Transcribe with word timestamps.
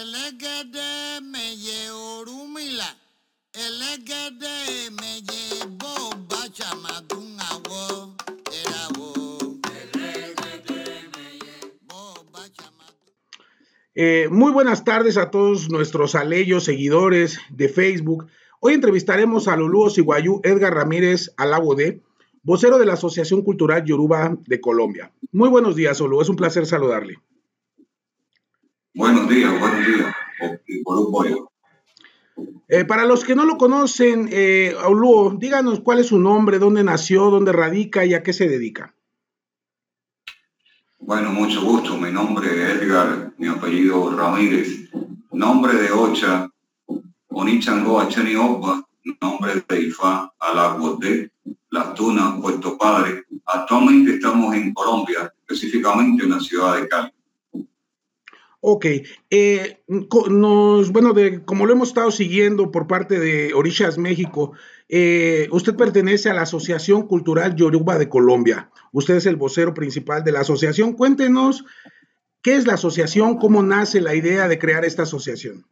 Elégede 0.00 1.20
meye 1.20 1.90
orumila. 1.90 2.96
Elégede 3.52 4.90
meye. 4.98 5.42
Erawo. 8.60 9.38
Elégede 9.80 10.80
meye 11.14 11.56
bo 11.82 12.24
bachamadun. 12.32 13.12
Eh, 13.94 14.28
muy 14.30 14.50
buenas 14.50 14.82
tardes 14.84 15.18
a 15.18 15.30
todos 15.30 15.68
nuestros 15.68 16.14
aleyos 16.14 16.64
seguidores 16.64 17.38
de 17.50 17.68
Facebook. 17.68 18.28
Hoy 18.60 18.72
entrevistaremos 18.72 19.46
a 19.46 19.56
Lulú 19.56 19.90
Siguayú 19.90 20.40
Edgar 20.42 20.74
Ramírez 20.74 21.34
Alabode, 21.36 22.00
vocero 22.42 22.78
de 22.78 22.86
la 22.86 22.94
Asociación 22.94 23.42
Cultural 23.42 23.84
Yoruba 23.84 24.38
de 24.46 24.58
Colombia. 24.58 25.12
Muy 25.32 25.50
buenos 25.50 25.76
días, 25.76 26.00
Olú. 26.00 26.22
Es 26.22 26.30
un 26.30 26.36
placer 26.36 26.64
saludarle. 26.64 27.18
Buenos 28.94 29.26
días, 29.26 29.58
buenos 29.58 29.86
días. 29.86 30.14
Eh, 32.68 32.84
para 32.84 33.06
los 33.06 33.24
que 33.24 33.34
no 33.34 33.46
lo 33.46 33.56
conocen, 33.56 34.28
eh, 34.30 34.74
Olú, 34.84 35.38
díganos 35.38 35.80
cuál 35.80 36.00
es 36.00 36.08
su 36.08 36.18
nombre, 36.18 36.58
dónde 36.58 36.84
nació, 36.84 37.30
dónde 37.30 37.52
radica 37.52 38.04
y 38.04 38.12
a 38.12 38.22
qué 38.22 38.34
se 38.34 38.48
dedica. 38.48 38.94
Bueno, 40.98 41.32
mucho 41.32 41.62
gusto. 41.62 41.96
Mi 41.96 42.12
nombre 42.12 42.48
es 42.48 42.82
Edgar, 42.82 43.32
mi 43.38 43.48
apellido 43.48 44.14
Ramírez. 44.14 44.90
Nombre 45.32 45.74
de 45.74 45.90
Ocha, 45.90 46.50
Onichango 47.28 47.98
Acheni 47.98 48.36
Opa, 48.36 48.86
nombre 49.22 49.64
de 49.66 49.80
Ifá, 49.80 50.30
Alaguote, 50.38 51.32
Las 51.70 51.94
Tunas, 51.94 52.38
Puerto 52.42 52.76
Padre. 52.76 53.24
Actualmente 53.46 54.16
estamos 54.16 54.54
en 54.54 54.74
Colombia, 54.74 55.32
específicamente 55.40 56.24
en 56.24 56.30
la 56.30 56.40
ciudad 56.40 56.76
de 56.76 56.88
Cali. 56.88 57.10
Ok, 58.64 58.86
eh, 59.28 59.82
nos, 60.30 60.92
bueno, 60.92 61.12
de, 61.14 61.44
como 61.44 61.66
lo 61.66 61.72
hemos 61.72 61.88
estado 61.88 62.12
siguiendo 62.12 62.70
por 62.70 62.86
parte 62.86 63.18
de 63.18 63.52
Orishas 63.54 63.98
México, 63.98 64.52
eh, 64.88 65.48
usted 65.50 65.74
pertenece 65.74 66.30
a 66.30 66.34
la 66.34 66.42
Asociación 66.42 67.08
Cultural 67.08 67.56
Yoruba 67.56 67.98
de 67.98 68.08
Colombia. 68.08 68.70
Usted 68.92 69.16
es 69.16 69.26
el 69.26 69.34
vocero 69.34 69.74
principal 69.74 70.22
de 70.22 70.30
la 70.30 70.40
asociación. 70.42 70.92
Cuéntenos 70.92 71.64
qué 72.40 72.54
es 72.54 72.64
la 72.64 72.74
asociación, 72.74 73.36
cómo 73.38 73.64
nace 73.64 74.00
la 74.00 74.14
idea 74.14 74.46
de 74.46 74.60
crear 74.60 74.84
esta 74.84 75.02
asociación. 75.02 75.66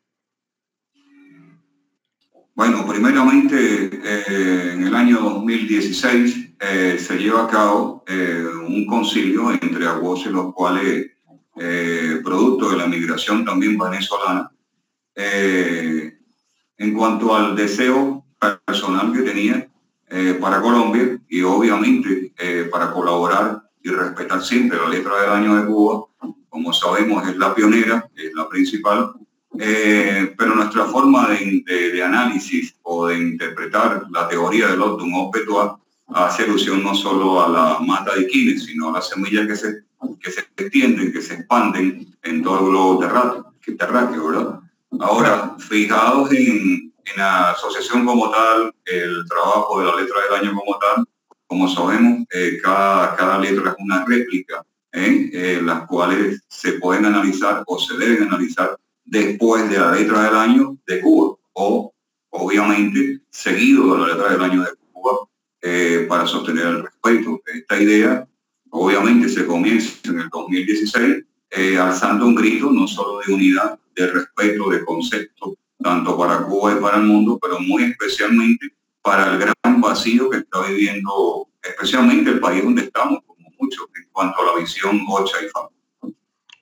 Bueno, 2.57 2.85
primeramente 2.89 3.89
eh, 4.03 4.73
en 4.73 4.83
el 4.83 4.97
año 4.97 5.21
2016 5.21 6.55
eh, 6.59 6.99
se 6.99 7.17
lleva 7.19 7.45
a 7.45 7.49
cabo 7.49 8.05
un 8.67 8.85
concilio 8.87 9.53
entre 9.53 9.87
aguos 9.87 10.27
los 10.27 10.53
cuales, 10.55 11.13
eh, 11.63 12.21
producto 12.25 12.71
de 12.71 12.77
la 12.79 12.87
migración 12.87 13.45
también 13.45 13.77
venezolana, 13.77 14.51
eh, 15.15 16.19
en 16.79 16.95
cuanto 16.95 17.35
al 17.37 17.55
deseo 17.55 18.25
personal 18.67 19.13
que 19.13 19.21
tenía 19.23 19.69
eh, 20.09 20.39
para 20.41 20.63
Colombia 20.63 21.19
y 21.29 21.43
obviamente 21.43 22.33
eh, 22.39 22.69
para 22.73 22.91
colaborar 22.93 23.63
y 23.83 23.91
respetar 23.91 24.43
siempre 24.43 24.79
la 24.79 24.89
letra 24.89 25.21
del 25.21 25.31
año 25.31 25.57
de 25.57 25.67
Cuba, 25.67 26.07
como 26.49 26.73
sabemos 26.73 27.29
es 27.29 27.37
la 27.37 27.55
pionera, 27.55 28.09
es 28.17 28.33
la 28.35 28.49
principal, 28.49 29.13
eh, 29.59 30.35
pero 30.39 30.55
nuestra 30.55 30.87
forma 30.87 31.29
de, 31.29 31.63
de- 31.67 31.91
de 31.93 32.03
análisis 32.03 32.75
o 32.83 33.07
de 33.09 33.19
interpretar 33.19 34.07
la 34.11 34.27
teoría 34.29 34.69
del 34.69 34.81
Optum 34.81 35.15
Opetua 35.15 35.79
hace 36.09 36.45
alusión 36.45 36.83
no 36.83 36.95
solo 36.95 37.43
a 37.45 37.49
la 37.49 37.79
mata 37.87 38.15
de 38.17 38.27
Quines, 38.27 38.65
sino 38.65 38.89
a 38.89 38.93
las 38.95 39.09
semillas 39.11 39.47
que 39.47 39.57
se, 39.57 39.85
que 40.19 40.31
se 40.31 40.41
extienden, 40.41 41.13
que 41.13 41.23
se 41.23 41.35
expanden 41.35 42.17
en 42.23 42.43
todo 42.43 42.59
el 42.61 42.67
globo 42.67 42.99
terráqueo, 43.01 43.55
que- 43.61 43.73
terráqueo, 43.73 44.29
¿verdad? 44.29 44.61
Ahora, 45.01 45.57
fijados 45.59 46.33
en, 46.33 46.93
en 47.05 47.17
la 47.17 47.51
asociación 47.53 48.05
como 48.05 48.31
tal, 48.31 48.75
el 48.85 49.25
trabajo 49.29 49.81
de 49.81 49.87
la 49.87 49.97
letra 49.97 50.17
del 50.23 50.41
año 50.49 50.59
como 50.59 50.79
tal, 50.79 51.07
como 51.47 51.69
sabemos, 51.69 52.27
eh, 52.33 52.59
cada, 52.63 53.15
cada 53.17 53.39
letra 53.39 53.71
es 53.71 53.77
una 53.79 54.05
réplica, 54.05 54.65
¿eh? 54.93 55.31
Eh, 55.33 55.61
las 55.63 55.87
cuales 55.87 56.43
se 56.49 56.75
pueden 56.75 57.05
analizar 57.07 57.63
o 57.67 57.79
se 57.79 57.97
deben 57.97 58.25
analizar 58.25 58.77
después 59.05 59.69
de 59.69 59.79
la 59.79 59.93
letra 59.93 60.25
del 60.25 60.37
año 60.37 60.77
de 60.87 61.01
Cuba 61.01 61.37
o 61.55 61.93
obviamente 62.31 63.21
seguido 63.31 63.95
de 63.95 64.01
la 64.01 64.15
letra 64.15 64.31
del 64.33 64.43
año 64.43 64.63
de 64.63 64.71
Cuba 64.93 65.19
eh, 65.63 66.07
para 66.09 66.27
sostener 66.27 66.67
el 66.67 66.83
respeto. 66.85 67.41
Esta 67.47 67.81
idea 67.81 68.27
obviamente 68.71 69.29
se 69.29 69.47
comienza 69.47 69.93
en 70.05 70.21
el 70.21 70.29
2016 70.29 71.25
eh, 71.51 71.79
alzando 71.79 72.27
un 72.27 72.35
grito 72.35 72.71
no 72.71 72.87
solo 72.87 73.21
de 73.27 73.33
unidad, 73.33 73.79
de 73.97 74.07
respeto, 74.07 74.71
de 74.71 74.85
concepto, 74.85 75.57
tanto 75.83 76.17
para 76.17 76.45
Cuba 76.45 76.77
y 76.77 76.81
para 76.81 76.99
el 76.99 77.05
mundo, 77.05 77.39
pero 77.41 77.59
muy 77.61 77.85
especialmente 77.85 78.73
para 79.03 79.33
el 79.33 79.39
gran 79.39 79.81
vacío 79.81 80.31
que 80.31 80.39
está 80.39 80.63
viviendo 80.67 81.49
especialmente 81.63 82.31
el 82.31 82.41
país 82.41 82.63
donde 82.63 82.83
estamos, 82.83 83.21
como 83.27 83.49
muchos, 83.59 83.87
en 83.97 84.09
cuanto 84.13 84.41
a 84.41 84.47
la 84.47 84.61
visión 84.61 85.01
Ocha 85.09 85.37
y 85.43 85.49
FA. 85.49 85.69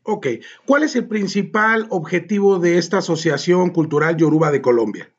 Ok, 0.04 0.26
¿cuál 0.64 0.84
es 0.84 0.96
el 0.96 1.06
principal 1.06 1.86
objetivo 1.90 2.58
de 2.58 2.78
esta 2.78 2.98
Asociación 2.98 3.70
Cultural 3.70 4.16
Yoruba 4.16 4.50
de 4.50 4.62
Colombia? 4.62 5.12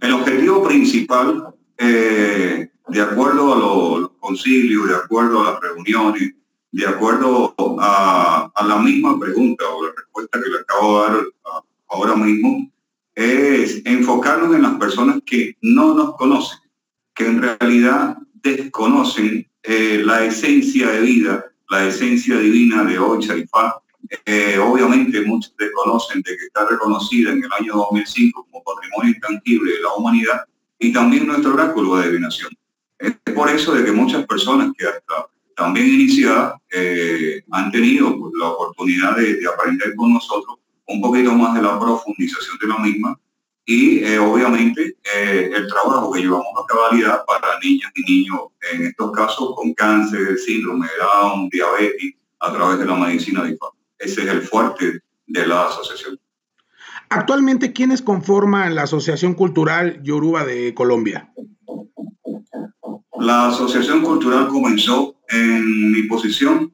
El 0.00 0.12
objetivo 0.12 0.62
principal, 0.62 1.52
eh, 1.78 2.70
de 2.88 3.00
acuerdo 3.00 3.52
a 3.52 3.58
los 3.58 4.05
concilios, 4.26 4.88
de 4.88 4.96
acuerdo 4.96 5.40
a 5.40 5.52
las 5.52 5.60
reuniones, 5.60 6.34
de 6.72 6.86
acuerdo 6.86 7.54
a, 7.78 8.50
la 8.66 8.76
misma 8.78 9.18
pregunta 9.18 9.64
o 9.68 9.86
la 9.86 9.92
respuesta 9.96 10.40
que 10.42 10.50
le 10.50 10.58
acabo 10.58 11.02
de 11.02 11.08
dar 11.12 11.24
ahora 11.88 12.16
mismo, 12.16 12.70
es 13.14 13.82
enfocarnos 13.84 14.54
en 14.54 14.62
las 14.62 14.74
personas 14.74 15.20
que 15.24 15.56
no 15.62 15.94
nos 15.94 16.16
conocen, 16.16 16.58
que 17.14 17.26
en 17.26 17.40
realidad 17.40 18.18
desconocen 18.42 19.48
eh, 19.62 20.02
la 20.04 20.24
esencia 20.24 20.90
de 20.90 21.00
vida, 21.00 21.44
la 21.70 21.86
esencia 21.86 22.36
divina 22.38 22.84
de 22.84 22.98
Ocha 22.98 23.36
y 23.36 23.46
Fa, 23.46 23.80
eh, 24.24 24.58
obviamente 24.58 25.22
muchos 25.22 25.54
desconocen 25.56 26.20
de 26.22 26.36
que 26.36 26.46
está 26.46 26.66
reconocida 26.68 27.32
en 27.32 27.42
el 27.44 27.50
año 27.58 27.74
2005 27.74 28.46
como 28.50 28.64
patrimonio 28.64 29.14
intangible 29.14 29.72
de 29.72 29.80
la 29.80 29.94
humanidad 29.94 30.44
y 30.78 30.92
también 30.92 31.26
nuestro 31.26 31.54
oráculo 31.54 31.96
de 31.96 32.04
adivinación. 32.04 32.50
Es 32.98 33.14
por 33.34 33.50
eso 33.50 33.74
de 33.74 33.84
que 33.84 33.92
muchas 33.92 34.26
personas 34.26 34.72
que 34.76 34.86
hasta 34.86 35.28
también 35.56 35.86
iniciadas 35.86 36.54
eh, 36.70 37.42
han 37.50 37.70
tenido 37.72 38.18
pues, 38.18 38.32
la 38.38 38.48
oportunidad 38.48 39.16
de, 39.16 39.36
de 39.36 39.48
aprender 39.48 39.94
con 39.96 40.12
nosotros 40.12 40.58
un 40.86 41.00
poquito 41.00 41.32
más 41.32 41.54
de 41.54 41.62
la 41.62 41.78
profundización 41.78 42.58
de 42.60 42.68
la 42.68 42.78
misma 42.78 43.18
y 43.68 44.04
eh, 44.04 44.18
obviamente 44.20 44.96
eh, 45.12 45.50
el 45.52 45.66
trabajo 45.66 46.12
que 46.12 46.20
llevamos 46.20 46.46
a 46.56 46.66
cabalidad 46.66 47.24
para 47.26 47.58
niñas 47.60 47.90
y 47.96 48.12
niños, 48.12 48.40
en 48.72 48.86
estos 48.86 49.10
casos 49.10 49.54
con 49.56 49.74
cáncer, 49.74 50.38
síndrome 50.38 50.86
de 50.86 50.92
Down, 51.04 51.48
diabetes, 51.48 52.14
a 52.38 52.52
través 52.52 52.78
de 52.78 52.86
la 52.86 52.94
medicina 52.94 53.40
IFA. 53.40 53.66
Ese 53.98 54.22
es 54.22 54.28
el 54.28 54.42
fuerte 54.42 55.00
de 55.26 55.46
la 55.46 55.66
asociación. 55.66 56.18
Actualmente, 57.08 57.72
¿quiénes 57.72 58.02
conforman 58.02 58.74
la 58.76 58.82
Asociación 58.82 59.34
Cultural 59.34 60.00
Yoruba 60.02 60.44
de 60.44 60.72
Colombia? 60.74 61.32
La 63.18 63.48
asociación 63.48 64.02
cultural 64.02 64.48
comenzó 64.48 65.16
en 65.28 65.92
mi 65.92 66.02
posición. 66.02 66.72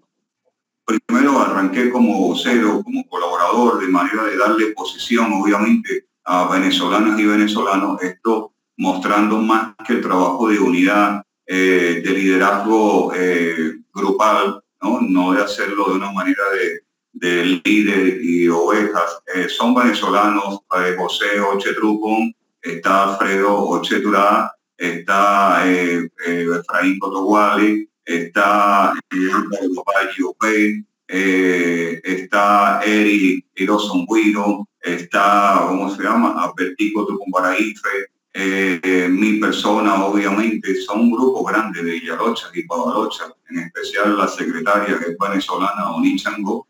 Primero 0.84 1.38
arranqué 1.38 1.90
como 1.90 2.28
vocero, 2.28 2.82
como 2.82 3.06
colaborador, 3.08 3.80
de 3.80 3.86
manera 3.86 4.24
de 4.24 4.36
darle 4.36 4.72
posición, 4.72 5.32
obviamente, 5.32 6.08
a 6.24 6.48
venezolanas 6.48 7.18
y 7.18 7.26
venezolanos. 7.26 8.02
Esto 8.02 8.52
mostrando 8.76 9.38
más 9.38 9.74
que 9.86 9.94
el 9.94 10.00
trabajo 10.00 10.48
de 10.48 10.58
unidad, 10.58 11.22
eh, 11.46 12.02
de 12.04 12.10
liderazgo 12.10 13.12
eh, 13.14 13.76
grupal, 13.94 14.62
¿no? 14.80 15.32
de 15.32 15.42
hacerlo 15.42 15.90
de 15.90 15.96
una 15.96 16.10
manera 16.10 16.42
de, 16.50 16.82
de 17.12 17.60
líder 17.64 18.20
y 18.22 18.48
ovejas. 18.48 19.22
Eh, 19.34 19.48
son 19.48 19.74
venezolanos, 19.74 20.60
eh, 20.76 20.96
José 20.98 21.40
Oche 21.40 21.74
Trucón, 21.74 22.34
está 22.60 23.04
Alfredo 23.04 23.68
Oche 23.68 24.00
Turá, 24.00 24.52
está 24.76 25.62
eh, 25.66 26.08
eh, 26.26 26.46
Efraín 26.60 26.98
Cotoguale, 26.98 27.88
está 28.04 28.92
eh, 29.10 29.32
Álvaro 29.32 30.30
Ope, 30.30 30.84
eh, 31.08 32.00
está 32.04 32.80
Eri 32.84 33.44
Iroson 33.56 34.06
Guido, 34.06 34.66
está, 34.80 35.66
¿cómo 35.68 35.94
se 35.94 36.02
llama? 36.02 36.42
Albertico 36.42 37.06
Tucumbaraife, 37.06 38.12
eh, 38.34 38.80
eh, 38.82 39.08
mi 39.08 39.34
persona, 39.34 40.04
obviamente, 40.06 40.80
son 40.80 41.00
un 41.00 41.12
grupo 41.12 41.44
grande 41.44 41.82
de 41.82 41.92
Villarrocha 41.92 42.46
y 42.54 42.62
Pavalocha, 42.62 43.24
en 43.50 43.58
especial 43.58 44.16
la 44.16 44.26
secretaria 44.26 44.98
que 44.98 45.10
es 45.12 45.18
venezolana, 45.18 45.92
Onichango, 45.92 46.66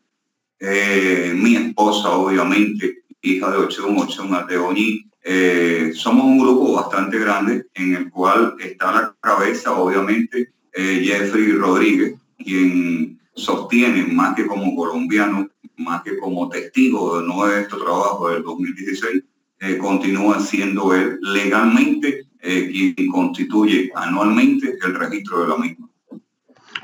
eh, 0.59 1.33
mi 1.35 1.55
esposa, 1.57 2.11
obviamente, 2.11 3.05
hija 3.21 3.51
de 3.53 3.59
Ochun, 3.59 3.97
Ochun 3.97 4.35
Ateoñi, 4.35 5.09
eh, 5.25 5.93
somos 5.95 6.25
un 6.25 6.39
grupo 6.39 6.75
bastante 6.75 7.19
grande 7.19 7.67
en 7.75 7.95
el 7.95 8.11
cual 8.11 8.55
está 8.59 8.91
a 8.91 9.01
la 9.01 9.17
cabeza, 9.21 9.73
obviamente, 9.73 10.53
eh, 10.73 11.03
Jeffrey 11.05 11.53
Rodríguez, 11.53 12.15
quien 12.39 13.21
sostiene 13.35 14.05
más 14.13 14.35
que 14.35 14.47
como 14.47 14.75
colombiano 14.75 15.49
más 15.77 16.03
que 16.03 16.17
como 16.19 16.49
testigo 16.49 17.21
de 17.21 17.27
nuestro 17.27 17.79
trabajo 17.83 18.31
del 18.31 18.43
2016, 18.43 19.23
eh, 19.61 19.79
continúa 19.79 20.41
siendo 20.41 20.95
él 20.95 21.19
legalmente 21.21 22.27
eh, 22.41 22.95
quien 22.97 23.11
constituye 23.11 23.91
anualmente 23.95 24.77
el 24.85 24.95
registro 24.95 25.43
de 25.43 25.49
la 25.49 25.57
misma. 25.57 25.89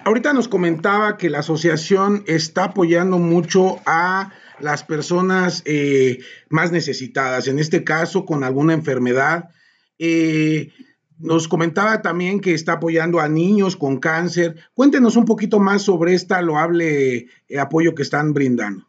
Ahorita 0.04 0.32
nos 0.32 0.48
comentaba 0.48 1.16
que 1.16 1.28
la 1.28 1.40
asociación 1.40 2.22
está 2.26 2.64
apoyando 2.64 3.18
mucho 3.18 3.78
a 3.84 4.32
las 4.60 4.84
personas 4.84 5.62
eh, 5.64 6.18
más 6.48 6.72
necesitadas, 6.72 7.48
en 7.48 7.58
este 7.58 7.84
caso 7.84 8.24
con 8.24 8.44
alguna 8.44 8.74
enfermedad. 8.74 9.50
Eh, 9.98 10.72
nos 11.18 11.48
comentaba 11.48 12.00
también 12.00 12.40
que 12.40 12.54
está 12.54 12.74
apoyando 12.74 13.20
a 13.20 13.28
niños 13.28 13.76
con 13.76 13.98
cáncer. 13.98 14.56
Cuéntenos 14.74 15.16
un 15.16 15.24
poquito 15.24 15.58
más 15.58 15.82
sobre 15.82 16.14
esta 16.14 16.40
loable 16.42 17.26
eh, 17.48 17.58
apoyo 17.58 17.94
que 17.94 18.02
están 18.02 18.32
brindando. 18.32 18.86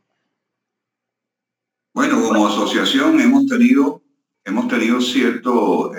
Bueno, 1.94 2.22
como 2.22 2.48
asociación 2.48 3.20
hemos 3.20 3.48
tenido, 3.48 4.04
hemos 4.46 4.68
tenido 4.68 5.02
cierto, 5.02 5.92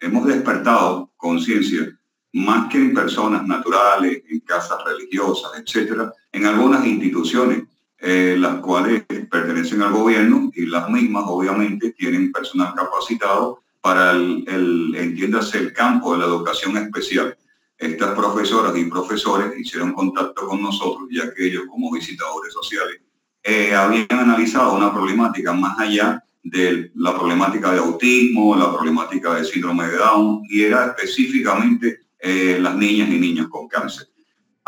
hemos 0.00 0.26
despertado 0.26 1.12
conciencia 1.16 1.98
más 2.32 2.70
que 2.70 2.78
en 2.78 2.94
personas 2.94 3.46
naturales, 3.46 4.22
en 4.28 4.40
casas 4.40 4.78
religiosas, 4.84 5.52
etcétera, 5.58 6.12
en 6.32 6.46
algunas 6.46 6.84
instituciones, 6.86 7.64
eh, 8.00 8.36
las 8.38 8.60
cuales 8.60 9.04
pertenecen 9.30 9.82
al 9.82 9.92
gobierno 9.92 10.50
y 10.54 10.66
las 10.66 10.88
mismas, 10.88 11.24
obviamente, 11.26 11.92
tienen 11.92 12.30
personal 12.32 12.74
capacitado 12.74 13.62
para 13.80 14.12
el, 14.12 14.44
el 14.48 14.94
entiéndase, 14.96 15.58
el 15.58 15.72
campo 15.72 16.12
de 16.12 16.20
la 16.20 16.26
educación 16.26 16.76
especial. 16.76 17.36
Estas 17.76 18.14
profesoras 18.14 18.76
y 18.76 18.84
profesores 18.84 19.58
hicieron 19.58 19.92
contacto 19.92 20.46
con 20.46 20.60
nosotros, 20.62 21.08
ya 21.10 21.32
que 21.32 21.46
ellos, 21.46 21.64
como 21.68 21.92
visitadores 21.92 22.52
sociales, 22.52 23.00
eh, 23.42 23.74
habían 23.74 24.06
analizado 24.10 24.76
una 24.76 24.92
problemática 24.92 25.52
más 25.52 25.78
allá 25.78 26.22
de 26.42 26.90
la 26.94 27.14
problemática 27.16 27.72
de 27.72 27.78
autismo, 27.78 28.56
la 28.56 28.72
problemática 28.72 29.34
de 29.34 29.44
síndrome 29.44 29.86
de 29.86 29.96
Down, 29.96 30.42
y 30.48 30.62
era 30.62 30.86
específicamente 30.86 32.00
eh, 32.18 32.58
las 32.60 32.74
niñas 32.76 33.08
y 33.10 33.18
niños 33.18 33.48
con 33.48 33.68
cáncer. 33.68 34.08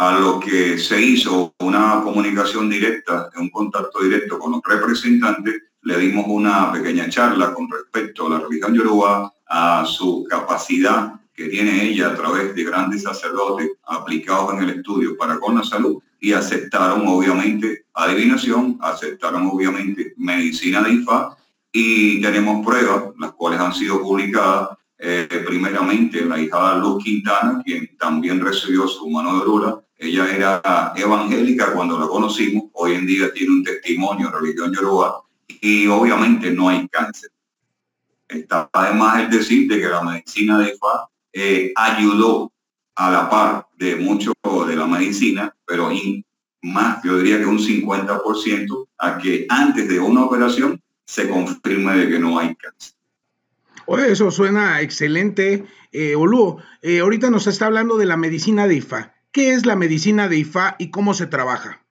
A 0.00 0.19
lo 0.19 0.41
que 0.41 0.79
se 0.79 0.99
hizo 0.99 1.55
una 1.58 2.00
comunicación 2.02 2.70
directa, 2.70 3.29
un 3.37 3.50
contacto 3.50 4.02
directo 4.02 4.38
con 4.38 4.52
los 4.52 4.62
representantes, 4.64 5.56
le 5.82 5.99
dimos 5.99 6.25
una 6.26 6.73
pequeña 6.73 7.11
charla 7.11 7.52
con 7.52 7.70
respecto 7.70 8.26
a 8.26 8.31
la 8.31 8.38
religión 8.38 8.75
yoruba, 8.75 9.31
a 9.47 9.85
su 9.85 10.25
capacidad 10.25 11.20
que 11.35 11.50
tiene 11.50 11.85
ella 11.85 12.06
a 12.06 12.14
través 12.14 12.55
de 12.55 12.64
grandes 12.64 13.02
sacerdotes 13.02 13.73
aplicados 13.85 14.55
en 14.55 14.62
el 14.62 14.70
estudio 14.70 15.19
para 15.19 15.38
con 15.38 15.56
la 15.56 15.64
salud 15.64 16.02
y 16.19 16.32
aceptaron 16.32 17.06
obviamente 17.06 17.85
adivinación, 17.93 18.79
aceptaron 18.81 19.49
obviamente 19.49 20.14
medicina 20.17 20.81
de 20.81 20.94
IFA 20.94 21.37
y 21.73 22.23
tenemos 22.23 22.64
pruebas, 22.64 23.12
las 23.19 23.32
cuales 23.32 23.61
han 23.61 23.75
sido 23.75 24.00
publicadas 24.00 24.79
eh, 25.02 25.44
primeramente 25.47 26.25
la 26.26 26.38
hija 26.38 26.76
Luz 26.76 27.02
Quintana, 27.02 27.62
quien 27.64 27.97
también 27.97 28.41
recibió 28.41 28.87
su 28.87 29.08
mano 29.08 29.38
de 29.38 29.44
rula. 29.44 29.79
Ella 30.00 30.35
era 30.35 30.93
evangélica 30.97 31.73
cuando 31.73 31.99
la 31.99 32.06
conocimos, 32.06 32.64
hoy 32.73 32.94
en 32.94 33.06
día 33.06 33.32
tiene 33.32 33.52
un 33.52 33.62
testimonio 33.62 34.31
religión 34.31 34.73
yoruba 34.73 35.23
y 35.61 35.87
obviamente 35.87 36.50
no 36.50 36.69
hay 36.69 36.88
cáncer. 36.88 37.31
Está 38.26 38.70
además 38.73 39.20
el 39.20 39.31
decir 39.31 39.69
de 39.69 39.81
que 39.81 39.88
la 39.88 40.02
medicina 40.02 40.58
de 40.58 40.75
FA 40.76 41.08
eh, 41.32 41.73
ayudó 41.76 42.50
a 42.94 43.11
la 43.11 43.29
par 43.29 43.67
de 43.76 43.97
mucho 43.97 44.32
de 44.67 44.76
la 44.76 44.87
medicina, 44.87 45.55
pero 45.67 45.91
más, 46.62 47.02
yo 47.05 47.19
diría 47.19 47.38
que 47.38 47.47
un 47.47 47.58
50% 47.58 48.88
a 48.99 49.19
que 49.19 49.47
antes 49.49 49.88
de 49.88 50.00
una 50.00 50.25
operación 50.25 50.81
se 51.05 51.29
confirme 51.29 51.97
de 51.97 52.08
que 52.08 52.19
no 52.19 52.38
hay 52.38 52.55
cáncer 52.55 52.94
eso 53.99 54.31
suena 54.31 54.81
excelente. 54.81 55.64
Eh, 55.93 56.14
eh, 56.82 57.00
ahorita 57.00 57.31
nos 57.31 57.47
está 57.47 57.67
hablando 57.67 57.97
de 57.99 58.06
la 58.06 58.17
medicina 58.17 58.67
de 58.67 58.76
IFA. 58.76 59.14
¿Qué 59.32 59.52
es 59.54 59.64
la 59.64 59.76
medicina 59.76 60.28
de 60.28 60.38
IFA 60.38 60.74
y 60.78 60.90
cómo 60.90 61.14
se 61.14 61.28
trabaja? 61.28 61.84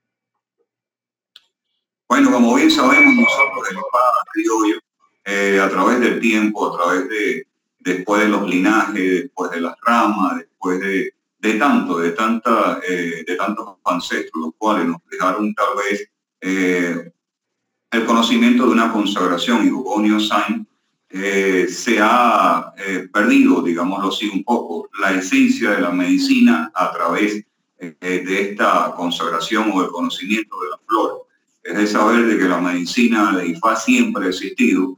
Bueno, 2.09 2.31
como 2.31 2.55
bien 2.55 2.69
sabemos 2.69 3.15
nosotros, 3.15 3.69
el 3.69 3.77
IFA 3.77 3.99
criollo, 4.33 4.79
eh, 5.25 5.59
a 5.61 5.69
través 5.69 6.01
del 6.01 6.19
tiempo, 6.19 6.67
a 6.67 6.77
través 6.77 7.07
de, 7.07 7.47
después 7.79 8.21
de 8.21 8.29
los 8.29 8.49
linajes, 8.49 9.23
después 9.23 9.51
de 9.51 9.61
las 9.61 9.75
ramas, 9.85 10.37
después 10.39 10.81
de, 10.81 11.13
de 11.37 11.53
tanto, 11.53 11.99
de 11.99 12.11
tanta, 12.11 12.81
eh, 12.87 13.23
de 13.25 13.35
tantos 13.35 13.77
ancestros, 13.85 14.43
los 14.43 14.53
cuales 14.57 14.87
nos 14.87 14.97
dejaron 15.09 15.53
tal 15.53 15.77
vez 15.77 16.09
el 16.41 18.05
conocimiento 18.05 18.65
de 18.65 18.71
una 18.71 18.91
consagración 18.91 19.65
y 19.65 19.71
Hugonio 19.71 20.19
Sainz 20.19 20.68
eh, 21.11 21.67
se 21.67 21.97
ha 21.99 22.71
eh, 22.77 23.07
perdido, 23.11 23.63
digámoslo 23.63 24.09
así, 24.09 24.29
un 24.29 24.43
poco 24.43 24.89
la 24.99 25.13
esencia 25.13 25.71
de 25.71 25.81
la 25.81 25.89
medicina 25.89 26.71
a 26.73 26.91
través 26.93 27.43
eh, 27.79 27.95
de 27.99 28.41
esta 28.51 28.93
consagración 28.95 29.71
o 29.73 29.81
el 29.81 29.89
conocimiento 29.89 30.55
de 30.61 30.69
la 30.69 30.77
flora. 30.85 31.15
Es 31.63 31.75
de 31.75 31.87
saber 31.87 32.27
de 32.27 32.37
que 32.37 32.47
la 32.47 32.61
medicina 32.61 33.35
de 33.35 33.47
IFA 33.47 33.75
siempre 33.75 34.25
ha 34.25 34.29
existido. 34.29 34.97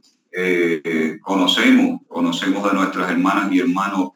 conocemos, 1.22 2.00
conocemos 2.08 2.64
de 2.64 2.74
nuestras 2.74 3.10
hermanas 3.10 3.52
y 3.52 3.60
hermanos 3.60 4.10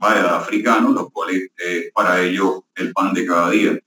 africanos, 0.00 0.92
los 0.92 1.10
cuales 1.10 1.50
para 1.94 2.20
ellos 2.22 2.60
el 2.76 2.92
pan 2.92 3.14
de 3.14 3.26
cada 3.26 3.50
día 3.50 3.78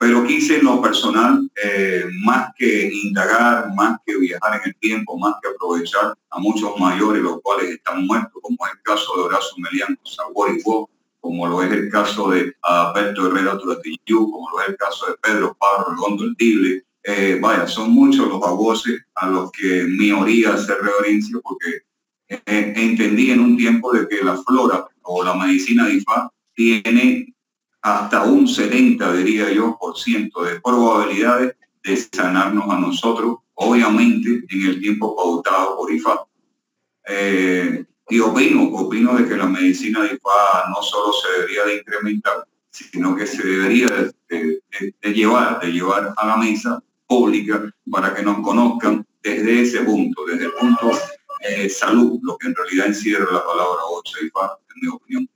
pero 0.00 0.24
quise 0.24 0.56
en 0.56 0.64
lo 0.64 0.80
personal, 0.80 1.46
eh, 1.62 2.06
más 2.24 2.54
que 2.56 2.90
indagar, 2.90 3.74
más 3.74 3.98
que 4.06 4.16
viajar 4.16 4.58
en 4.58 4.70
el 4.70 4.76
tiempo, 4.76 5.18
más 5.18 5.34
que 5.42 5.50
aprovechar 5.50 6.16
a 6.30 6.38
muchos 6.38 6.74
mayores, 6.80 7.20
los 7.20 7.42
cuales 7.42 7.68
están 7.72 8.06
muertos, 8.06 8.32
como 8.40 8.56
es 8.66 8.72
el 8.72 8.80
caso 8.80 9.14
de 9.14 9.22
Horacio 9.24 9.58
Meliano 9.58 9.98
Sabor 10.04 10.56
y 10.56 10.62
como 10.62 11.46
lo 11.46 11.62
es 11.62 11.70
el 11.70 11.90
caso 11.90 12.30
de 12.30 12.50
Alberto 12.62 13.26
Herrera 13.26 13.58
Turatillú, 13.58 14.30
como 14.30 14.48
lo 14.48 14.62
es 14.62 14.70
el 14.70 14.76
caso 14.78 15.04
de 15.06 15.16
Pedro 15.20 15.54
Pablo 15.60 15.94
Redondo 15.94 16.24
el 16.24 16.36
Tible. 16.38 16.82
Eh, 17.02 17.38
vaya, 17.38 17.66
son 17.66 17.90
muchos 17.90 18.26
los 18.26 18.40
voces 18.40 19.02
a 19.16 19.28
los 19.28 19.52
que 19.52 19.84
mi 19.84 20.12
oría 20.12 20.54
hace 20.54 20.76
reverencia 20.76 21.38
porque 21.42 21.82
eh, 22.26 22.72
entendí 22.74 23.32
en 23.32 23.40
un 23.40 23.58
tiempo 23.58 23.92
de 23.92 24.08
que 24.08 24.24
la 24.24 24.38
flora 24.38 24.86
o 25.02 25.22
la 25.22 25.34
medicina 25.34 25.86
de 25.86 26.02
tiene 26.54 27.34
hasta 27.82 28.24
un 28.24 28.46
70, 28.46 29.12
diría 29.12 29.50
yo, 29.52 29.76
por 29.80 29.96
ciento 29.98 30.42
de 30.42 30.60
probabilidades 30.60 31.56
de 31.82 31.96
sanarnos 31.96 32.68
a 32.68 32.78
nosotros, 32.78 33.38
obviamente 33.54 34.44
en 34.48 34.66
el 34.66 34.80
tiempo 34.80 35.16
pautado 35.16 35.76
por 35.76 35.92
IFA. 35.92 36.24
Eh, 37.08 37.84
y 38.10 38.18
opino, 38.20 38.64
opino 38.74 39.16
de 39.16 39.28
que 39.28 39.36
la 39.36 39.46
medicina 39.46 40.02
de 40.02 40.14
IFA 40.14 40.68
no 40.70 40.82
solo 40.82 41.12
se 41.12 41.32
debería 41.32 41.64
de 41.64 41.76
incrementar, 41.76 42.44
sino 42.70 43.16
que 43.16 43.26
se 43.26 43.46
debería 43.46 43.88
de, 44.28 44.62
llevar, 45.12 45.60
de 45.60 45.72
llevar 45.72 46.12
a 46.16 46.26
la 46.26 46.36
mesa 46.36 46.82
pública 47.06 47.72
para 47.90 48.14
que 48.14 48.22
nos 48.22 48.40
conozcan 48.40 49.06
desde 49.22 49.62
ese 49.62 49.80
punto, 49.82 50.24
desde 50.26 50.46
el 50.46 50.52
punto 50.52 50.90
de 51.40 51.68
salud, 51.68 52.18
lo 52.22 52.36
que 52.36 52.48
en 52.48 52.54
realidad 52.54 52.86
encierra 52.88 53.26
la 53.32 53.44
palabra 53.44 53.80
IFA, 54.22 54.58
en 54.74 54.80
mi 54.80 54.88
opinión. 54.88 55.28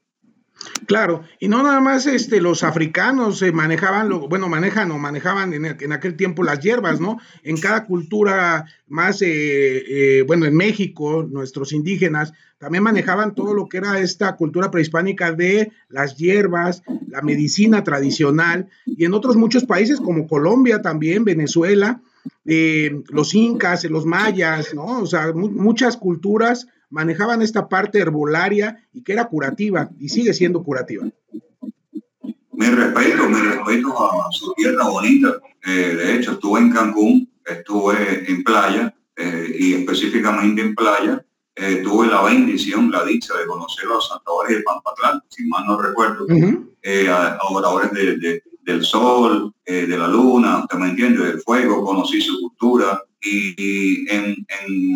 Claro, 0.87 1.23
y 1.41 1.49
no 1.49 1.63
nada 1.63 1.81
más 1.81 2.07
este, 2.07 2.41
los 2.41 2.63
africanos 2.63 3.39
se 3.39 3.53
manejaban, 3.53 4.09
lo, 4.09 4.29
bueno, 4.29 4.49
manejan 4.49 4.91
o 4.91 4.99
manejaban 4.99 5.53
en, 5.55 5.65
en, 5.65 5.93
aquel 5.93 6.17
tiempo 6.17 6.43
las 6.43 6.61
hierbas, 6.61 7.01
¿no? 7.01 7.19
En 7.43 7.57
cada 7.59 7.87
cultura 7.87 8.67
más, 8.87 9.23
eh, 9.23 9.29
eh, 9.29 10.23
bueno, 10.27 10.47
en 10.47 10.55
México, 10.55 11.27
nuestros 11.29 11.73
indígenas 11.73 12.33
también 12.59 12.85
manejaban 12.85 13.35
todo 13.35 13.55
lo 13.55 13.69
que 13.69 13.79
era 13.79 13.99
esta 13.99 14.37
cultura 14.37 14.71
prehispánica 14.71 15.33
de 15.33 15.73
las 15.89 16.17
hierbas, 16.17 16.83
la 17.09 17.23
medicina 17.23 17.85
tradicional, 17.85 18.69
y 18.87 19.05
en 19.05 19.15
otros 19.15 19.37
muchos 19.37 19.65
países 19.65 20.01
como 20.01 20.27
Colombia 20.27 20.81
también, 20.81 21.25
Venezuela, 21.25 22.01
eh, 22.47 23.03
los 23.09 23.35
incas, 23.35 23.85
los 23.85 24.07
mayas, 24.07 24.75
¿no? 24.75 25.01
O 25.01 25.07
sea, 25.07 25.33
muchas 25.35 25.97
culturas 25.97 26.67
manejaban 26.95 27.43
esta 27.43 27.69
parte 27.69 27.99
herbolaria 27.99 28.87
y 28.93 29.03
que 29.03 29.15
era 29.15 29.25
curativa 29.27 29.91
y 29.99 30.09
sigue 30.11 30.33
siendo 30.33 30.63
curativa. 30.63 31.05
Mi 32.53 32.67
respeto, 32.67 33.29
mi 33.29 33.41
respeto 33.41 34.23
a 34.23 34.31
su 34.31 34.55
tierra 34.55 34.89
bonita. 34.89 35.41
Eh, 35.67 35.97
de 35.97 36.15
hecho, 36.15 36.33
estuve 36.33 36.61
en 36.61 36.71
Cancún, 36.71 37.29
estuve 37.45 38.31
en 38.31 38.45
playa 38.45 38.95
eh, 39.17 39.57
y 39.59 39.75
específicamente 39.75 40.63
en 40.63 40.77
playa. 40.77 41.25
Eh, 41.57 41.81
tuve 41.83 42.07
la 42.07 42.23
bendición, 42.23 42.93
la 42.93 43.05
dicha 43.05 43.37
de 43.39 43.47
conocer 43.47 43.87
a 43.87 43.95
los 43.95 44.09
santadores 44.09 44.57
de 44.57 44.63
Pampatlán, 44.63 45.21
si 45.29 45.45
mal 45.47 45.65
no 45.67 45.81
recuerdo, 45.81 46.27
ahora 47.65 47.89
de, 47.89 48.43
del 48.63 48.85
sol, 48.85 49.53
de 49.65 49.99
la 49.99 50.07
luna, 50.07 50.61
usted 50.61 50.79
me 50.79 50.91
entiende, 50.91 51.25
del 51.25 51.41
fuego, 51.41 51.85
conocí 51.85 52.21
su 52.21 52.41
cultura, 52.41 53.03
y, 53.25 54.07
en, 54.11 54.47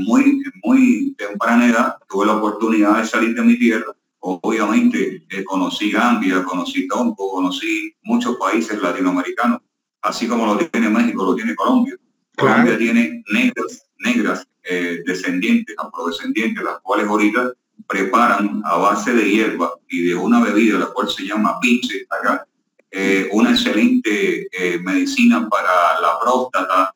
muy, 0.04 0.42
muy 0.62 1.14
temprana 1.16 1.68
edad 1.68 1.96
tuve 2.08 2.26
la 2.26 2.36
oportunidad 2.36 2.98
de 2.98 3.06
salir 3.06 3.34
de 3.34 3.42
mi 3.42 3.58
tierra. 3.58 3.92
Obviamente 4.20 5.24
eh, 5.30 5.44
conocí 5.44 5.90
Gambia, 5.90 6.42
conocí 6.42 6.86
Tongo, 6.88 7.30
conocí 7.30 7.94
muchos 8.02 8.36
países 8.36 8.80
latinoamericanos 8.82 9.60
así 10.02 10.26
como 10.26 10.46
lo 10.46 10.56
tiene 10.56 10.88
México, 10.88 11.24
lo 11.24 11.34
tiene 11.34 11.54
Colombia. 11.54 11.96
Colombia 12.36 12.78
tiene 12.78 13.22
negras, 13.32 13.86
negras 13.98 14.46
eh, 14.64 15.02
descendientes, 15.06 15.74
afrodescendientes, 15.78 16.62
las 16.62 16.80
cuales 16.80 17.06
ahorita 17.06 17.52
preparan 17.86 18.62
a 18.64 18.76
base 18.76 19.12
de 19.12 19.30
hierba 19.30 19.72
y 19.88 20.08
de 20.08 20.14
una 20.14 20.42
bebida, 20.42 20.78
la 20.78 20.86
cual 20.86 21.08
se 21.08 21.24
llama 21.24 21.58
pinche 21.60 22.06
acá, 22.10 22.46
eh, 22.90 23.28
una 23.32 23.50
excelente 23.50 24.48
eh, 24.52 24.78
medicina 24.78 25.48
para 25.48 26.00
la 26.00 26.18
próstata, 26.20 26.94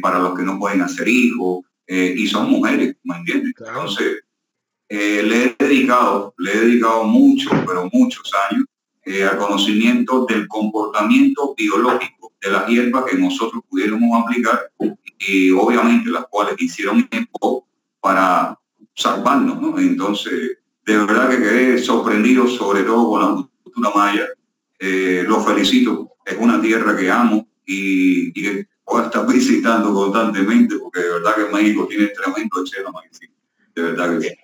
para 0.00 0.18
los 0.18 0.36
que 0.36 0.42
no 0.42 0.58
pueden 0.58 0.82
hacer 0.82 1.08
hijos, 1.08 1.64
y 1.86 2.26
son 2.26 2.50
mujeres, 2.50 2.96
¿me 3.02 3.16
entiendes? 3.16 3.52
Entonces, 3.58 4.20
le 4.88 5.44
he 5.44 5.56
dedicado, 5.58 6.34
le 6.38 6.52
he 6.52 6.60
dedicado 6.60 7.04
mucho, 7.04 7.50
pero 7.66 7.88
muchos 7.92 8.30
años 8.50 8.64
al 9.30 9.38
conocimiento 9.38 10.24
del 10.26 10.46
comportamiento 10.46 11.54
biológico 11.56 12.32
de 12.40 12.50
las 12.50 12.66
hierbas 12.68 13.04
que 13.04 13.18
nosotros 13.18 13.62
pudiéramos 13.68 14.22
aplicar 14.22 14.70
y 15.18 15.50
obviamente 15.50 16.10
las 16.10 16.26
cuales 16.28 16.54
hicieron 16.58 17.06
tiempo 17.08 17.66
para 18.00 18.58
salvarnos, 18.94 19.60
¿no? 19.60 19.78
Entonces, 19.78 20.58
de 20.86 20.96
verdad 20.96 21.28
que 21.28 21.38
quedé 21.38 21.78
sorprendido, 21.78 22.46
sobre 22.48 22.82
todo 22.82 23.10
con 23.10 23.20
la 23.20 23.48
cultura 23.62 23.90
maya. 23.94 24.26
Eh, 24.78 25.24
los 25.28 25.44
felicito, 25.44 26.12
es 26.24 26.36
una 26.38 26.60
tierra 26.60 26.96
que 26.96 27.10
amo 27.10 27.46
y, 27.66 28.32
y 28.34 28.66
a 28.98 29.04
estar 29.04 29.26
visitando 29.26 29.92
constantemente 29.92 30.76
porque 30.78 31.00
de 31.00 31.08
verdad 31.10 31.34
que 31.36 31.52
México 31.52 31.86
tiene 31.86 32.08
tremendo 32.08 32.64
chelo 32.64 32.90
de 33.74 33.82
verdad 33.82 34.18
que 34.18 34.28
sí. 34.28 34.34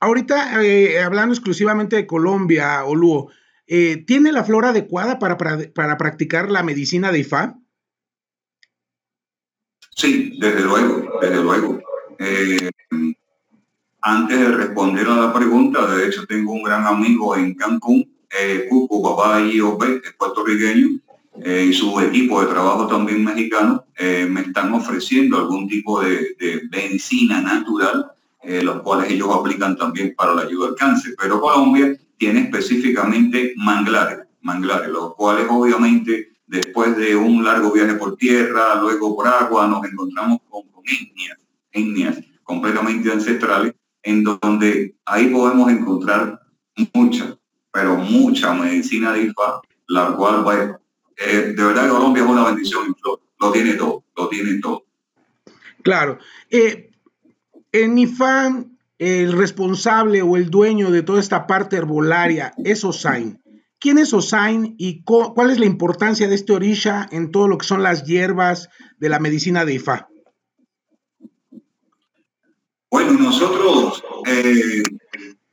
Ahorita, 0.00 0.62
eh, 0.62 1.00
hablando 1.02 1.34
exclusivamente 1.34 1.96
de 1.96 2.06
Colombia, 2.06 2.84
Oluo, 2.84 3.30
eh, 3.66 4.04
¿tiene 4.06 4.30
la 4.30 4.44
flora 4.44 4.70
adecuada 4.70 5.18
para, 5.18 5.36
para, 5.36 5.58
para 5.74 5.98
practicar 5.98 6.50
la 6.50 6.62
medicina 6.62 7.10
de 7.10 7.18
IFA? 7.18 7.58
Sí, 9.98 10.38
desde 10.40 10.62
luego, 10.62 11.18
desde 11.20 11.42
luego. 11.42 11.80
Eh, 12.20 12.70
antes 14.00 14.38
de 14.38 14.48
responder 14.52 15.06
a 15.08 15.16
la 15.16 15.32
pregunta, 15.32 15.92
de 15.92 16.06
hecho 16.06 16.24
tengo 16.26 16.52
un 16.52 16.62
gran 16.62 16.86
amigo 16.86 17.36
en 17.36 17.54
Cancún, 17.54 18.08
eh, 18.30 18.66
Cuco 18.70 19.02
Papá 19.02 19.40
IOP, 19.40 19.82
es 20.04 20.12
puertorriqueño, 20.16 21.00
eh, 21.44 21.66
y 21.70 21.72
su 21.72 21.98
equipo 22.00 22.40
de 22.40 22.48
trabajo 22.48 22.86
también 22.86 23.24
mexicano, 23.24 23.84
eh, 23.96 24.26
me 24.28 24.42
están 24.42 24.72
ofreciendo 24.72 25.38
algún 25.38 25.68
tipo 25.68 26.00
de, 26.00 26.36
medicina 26.70 27.40
natural, 27.40 28.12
los 28.62 28.80
cuales 28.80 29.10
ellos 29.10 29.28
aplican 29.30 29.76
también 29.76 30.14
para 30.16 30.32
la 30.34 30.42
ayuda 30.42 30.68
al 30.68 30.74
cáncer. 30.74 31.14
Pero 31.20 31.40
Colombia 31.40 31.94
tiene 32.16 32.40
específicamente 32.40 33.52
manglares, 33.56 34.20
manglares, 34.40 34.88
los 34.88 35.14
cuales 35.14 35.46
obviamente 35.50 36.28
Después 36.48 36.96
de 36.96 37.14
un 37.14 37.44
largo 37.44 37.70
viaje 37.70 37.94
por 37.94 38.16
tierra, 38.16 38.80
luego 38.80 39.14
por 39.14 39.28
agua, 39.28 39.66
nos 39.68 39.84
encontramos 39.84 40.38
con, 40.48 40.62
etnias, 40.82 41.36
etnias 41.70 42.18
completamente 42.42 43.12
ancestrales, 43.12 43.74
en 44.02 44.24
donde 44.24 44.94
ahí 45.04 45.26
podemos 45.26 45.70
encontrar 45.70 46.40
mucha, 46.94 47.36
pero 47.70 47.98
mucha 47.98 48.54
medicina 48.54 49.12
de 49.12 49.24
IFA, 49.24 49.60
la 49.88 50.16
cual 50.16 50.48
va, 50.48 50.80
eh, 51.18 51.52
de 51.56 51.64
verdad 51.64 51.88
Colombia 51.90 52.22
es 52.22 52.28
una 52.28 52.44
bendición, 52.44 52.96
lo, 53.40 53.52
tiene 53.52 53.74
todo, 53.74 54.04
lo 54.16 54.28
tiene 54.28 54.60
todo. 54.60 54.84
Claro. 55.82 56.18
Eh, 56.50 56.90
en 57.72 57.98
IFA, 57.98 58.64
el 58.98 59.32
responsable 59.32 60.22
o 60.22 60.36
el 60.36 60.50
dueño 60.50 60.90
de 60.90 61.02
toda 61.02 61.20
esta 61.20 61.46
parte 61.46 61.76
herbolaria 61.76 62.52
es 62.64 62.84
Osain. 62.84 63.42
¿Quién 63.80 63.98
es 63.98 64.12
Osain 64.12 64.74
y 64.78 65.02
cuál 65.04 65.50
es 65.50 65.58
la 65.58 65.66
importancia 65.66 66.28
de 66.28 66.34
este 66.34 66.52
orisha 66.52 67.06
en 67.12 67.30
todo 67.30 67.46
lo 67.46 67.58
que 67.58 67.66
son 67.66 67.82
las 67.82 68.04
hierbas 68.04 68.68
de 68.98 69.08
la 69.08 69.20
medicina 69.20 69.64
de 69.64 69.74
Ifá? 69.74 70.08
Bueno, 72.90 73.12
nosotros 73.12 74.02
eh, 74.26 74.82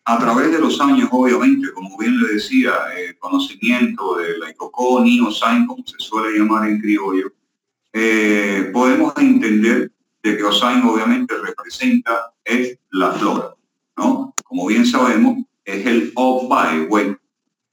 a 0.07 0.19
través 0.19 0.51
de 0.51 0.59
los 0.59 0.79
años, 0.79 1.09
obviamente, 1.11 1.71
como 1.73 1.97
bien 1.97 2.21
le 2.21 2.33
decía, 2.33 2.73
eh, 2.95 3.15
conocimiento 3.17 4.17
de 4.17 4.37
la 4.37 4.51
Icoconi, 4.51 5.19
Osain, 5.19 5.65
como 5.65 5.83
se 5.85 5.97
suele 5.97 6.37
llamar 6.37 6.69
en 6.69 6.79
criollo, 6.79 7.33
eh, 7.91 8.69
podemos 8.71 9.13
entender 9.17 9.91
de 10.21 10.37
que 10.37 10.43
Osain 10.43 10.83
obviamente 10.83 11.33
representa 11.37 12.33
es 12.43 12.77
la 12.91 13.13
flora, 13.13 13.55
¿no? 13.97 14.35
Como 14.43 14.67
bien 14.67 14.85
sabemos, 14.85 15.39
es 15.63 15.85
el 15.87 16.13
bueno, 16.87 17.17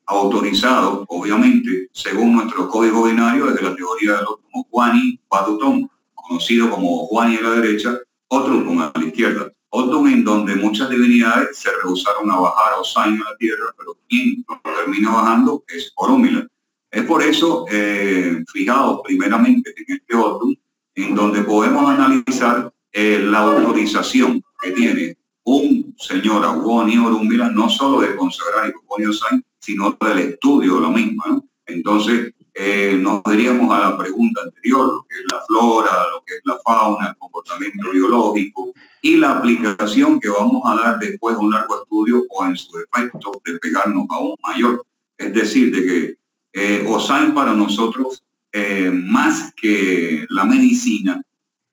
autorizado, 0.06 1.04
obviamente, 1.08 1.90
según 1.92 2.34
nuestro 2.34 2.66
código 2.68 3.04
binario, 3.04 3.46
desde 3.46 3.62
la 3.62 3.76
teoría 3.76 4.16
de 4.16 4.22
los 4.22 4.36
como 4.50 4.64
Juani 4.70 5.20
Badutón, 5.28 5.90
conocido 6.14 6.70
como 6.70 7.06
Juani 7.06 7.36
a 7.36 7.42
la 7.42 7.50
derecha, 7.50 7.98
otro 8.28 8.54
a 8.80 8.92
la 8.98 9.04
izquierda. 9.04 9.52
Otro 9.74 10.06
en 10.06 10.22
donde 10.22 10.54
muchas 10.56 10.90
divinidades 10.90 11.56
se 11.56 11.70
rehusaron 11.82 12.30
a 12.30 12.36
bajar 12.36 12.74
a 12.74 12.80
Osain 12.80 13.14
a 13.22 13.30
la 13.30 13.36
tierra, 13.38 13.74
pero 13.78 13.96
quien 14.06 14.44
termina 14.62 15.14
bajando 15.14 15.64
es 15.66 15.92
Orúmila. 15.96 16.46
Es 16.90 17.04
por 17.04 17.22
eso, 17.22 17.64
eh, 17.70 18.44
fijados 18.52 19.00
primeramente 19.02 19.72
en 19.74 19.96
este 19.96 20.14
otro, 20.14 20.48
en 20.94 21.14
donde 21.14 21.42
podemos 21.42 21.88
analizar 21.88 22.70
eh, 22.92 23.20
la 23.24 23.38
autorización 23.38 24.42
que 24.60 24.72
tiene 24.72 25.16
un 25.44 25.94
señor 25.98 26.44
Aguoni 26.44 26.98
Orúmila, 26.98 27.48
no 27.48 27.70
solo 27.70 28.02
de 28.02 28.14
consagrar 28.14 28.74
y 28.98 29.04
Osain, 29.06 29.42
sino 29.58 29.96
del 29.98 30.18
estudio 30.18 30.74
de 30.74 30.80
lo 30.82 30.90
mismo. 30.90 31.22
¿no? 31.26 31.48
Entonces, 31.64 32.34
eh, 32.54 32.98
nos 33.00 33.22
diríamos 33.24 33.74
a 33.74 33.90
la 33.90 33.98
pregunta 33.98 34.42
anterior, 34.42 34.86
lo 34.86 35.06
que 35.08 35.16
es 35.16 35.24
la 35.32 35.40
flora, 35.46 35.90
lo 36.12 36.22
que 36.24 36.34
es 36.34 36.40
la 36.44 36.58
fauna, 36.64 37.08
el 37.08 37.16
comportamiento 37.16 37.90
biológico 37.90 38.72
y 39.00 39.16
la 39.16 39.38
aplicación 39.38 40.20
que 40.20 40.28
vamos 40.28 40.62
a 40.64 40.76
dar 40.76 40.98
después 40.98 41.36
de 41.36 41.42
un 41.42 41.50
largo 41.50 41.82
estudio 41.82 42.24
o 42.28 42.44
en 42.44 42.56
su 42.56 42.78
efecto 42.78 43.32
de 43.44 43.58
pegarnos 43.58 44.06
a 44.10 44.18
un 44.18 44.36
mayor. 44.42 44.84
Es 45.16 45.32
decir, 45.34 45.74
de 45.74 45.86
que 45.86 46.16
eh, 46.52 46.86
para 47.34 47.54
nosotros, 47.54 48.22
eh, 48.52 48.90
más 48.92 49.52
que 49.54 50.26
la 50.28 50.44
medicina, 50.44 51.22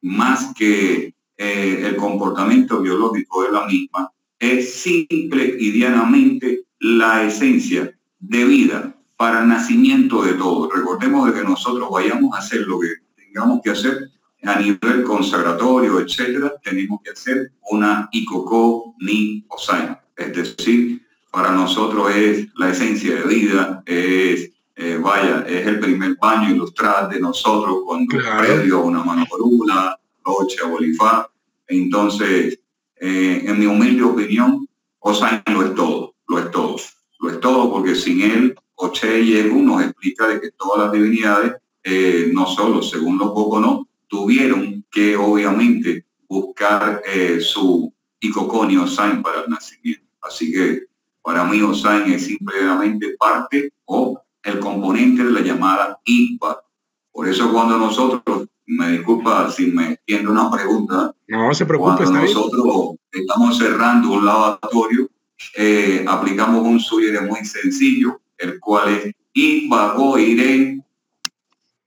más 0.01 0.53
que 0.55 1.13
eh, 1.38 1.83
el 1.86 1.95
comportamiento 1.98 2.81
biológico 2.81 3.43
de 3.43 3.51
la 3.51 3.65
misma, 3.65 4.12
es 4.39 4.74
simple 4.75 5.55
y 5.59 5.71
dianamente 5.71 6.63
la 6.79 7.24
esencia 7.24 7.93
de 8.19 8.45
vida 8.45 8.95
para 9.19 9.41
el 9.41 9.49
nacimiento 9.49 10.23
de 10.23 10.35
todo. 10.35 10.71
Recordemos 10.71 11.27
de 11.27 11.33
que 11.33 11.45
nosotros 11.45 11.89
vayamos 11.91 12.33
a 12.33 12.39
hacer 12.39 12.61
lo 12.61 12.79
que 12.79 12.88
tengamos 13.17 13.59
que 13.61 13.71
hacer 13.71 14.09
a 14.43 14.57
nivel 14.57 15.03
consagratorio, 15.03 15.99
etcétera, 15.99 16.53
tenemos 16.63 17.01
que 17.03 17.11
hacer 17.11 17.51
una 17.69 18.07
icocó 18.13 18.95
ni 18.99 19.43
osaina. 19.49 20.01
Es 20.15 20.33
decir, 20.33 21.05
para 21.31 21.51
nosotros 21.51 22.15
es 22.15 22.47
la 22.55 22.69
esencia 22.69 23.15
de 23.15 23.23
vida, 23.23 23.83
es, 23.85 24.51
eh, 24.77 24.97
vaya, 25.01 25.43
es 25.45 25.67
el 25.67 25.81
primer 25.81 26.15
baño 26.15 26.55
ilustrado 26.55 27.09
de 27.09 27.19
nosotros 27.19 27.79
cuando 27.85 28.17
claro. 28.17 28.39
previo 28.39 28.79
una 28.79 29.03
mano 29.03 29.25
por 29.29 29.41
una, 29.41 29.97
noche 30.25 30.57
a 30.63 30.67
bolifá. 30.67 31.29
Entonces, 31.67 32.57
eh, 32.95 33.43
en 33.45 33.59
mi 33.59 33.65
humilde 33.65 34.03
opinión, 34.03 34.65
Osain 34.99 35.41
lo 35.47 35.65
es 35.65 35.75
todo 35.75 36.09
lo 36.29 36.39
es 36.39 36.51
todo. 36.51 36.77
Lo 37.19 37.29
es 37.31 37.39
todo 37.41 37.71
porque 37.71 37.95
sin 37.95 38.21
él, 38.21 38.55
Oche 38.81 39.25
Yegu 39.25 39.62
nos 39.62 39.83
explica 39.83 40.27
de 40.27 40.39
que 40.39 40.51
todas 40.51 40.86
las 40.86 40.91
divinidades, 40.93 41.55
eh, 41.83 42.29
no 42.33 42.45
solo 42.45 42.81
según 42.81 43.17
los 43.17 43.33
no 43.36 43.88
tuvieron 44.07 44.86
que 44.89 45.17
obviamente 45.17 46.05
buscar 46.29 47.01
eh, 47.05 47.41
su 47.41 47.93
Icoconi 48.21 48.77
Osain 48.77 49.21
para 49.21 49.41
el 49.41 49.50
nacimiento. 49.50 50.05
Así 50.21 50.51
que 50.53 50.83
para 51.21 51.43
mí 51.43 51.62
Osain 51.62 52.12
es 52.13 52.25
simplemente 52.25 53.15
parte 53.19 53.74
o 53.86 54.21
el 54.43 54.59
componente 54.59 55.25
de 55.25 55.31
la 55.31 55.41
llamada 55.41 56.00
IPA. 56.05 56.62
Por 57.12 57.27
eso 57.27 57.51
cuando 57.51 57.77
nosotros, 57.77 58.48
me 58.65 58.91
disculpa 58.91 59.51
si 59.51 59.67
me 59.67 59.91
extiendo 59.91 60.31
una 60.31 60.50
pregunta, 60.50 61.13
no 61.27 61.53
se 61.53 61.65
preocupe, 61.65 62.03
cuando 62.03 62.21
nosotros 62.21 62.95
estamos 63.12 63.57
cerrando 63.57 64.12
un 64.12 64.25
lavatorio, 64.25 65.09
eh, 65.57 66.05
aplicamos 66.07 66.65
un 66.65 66.79
suyo 66.79 67.21
muy 67.24 67.43
sencillo, 67.43 68.21
el 68.39 68.60
cual 68.60 68.89
es 68.89 69.13
iré 70.17 70.79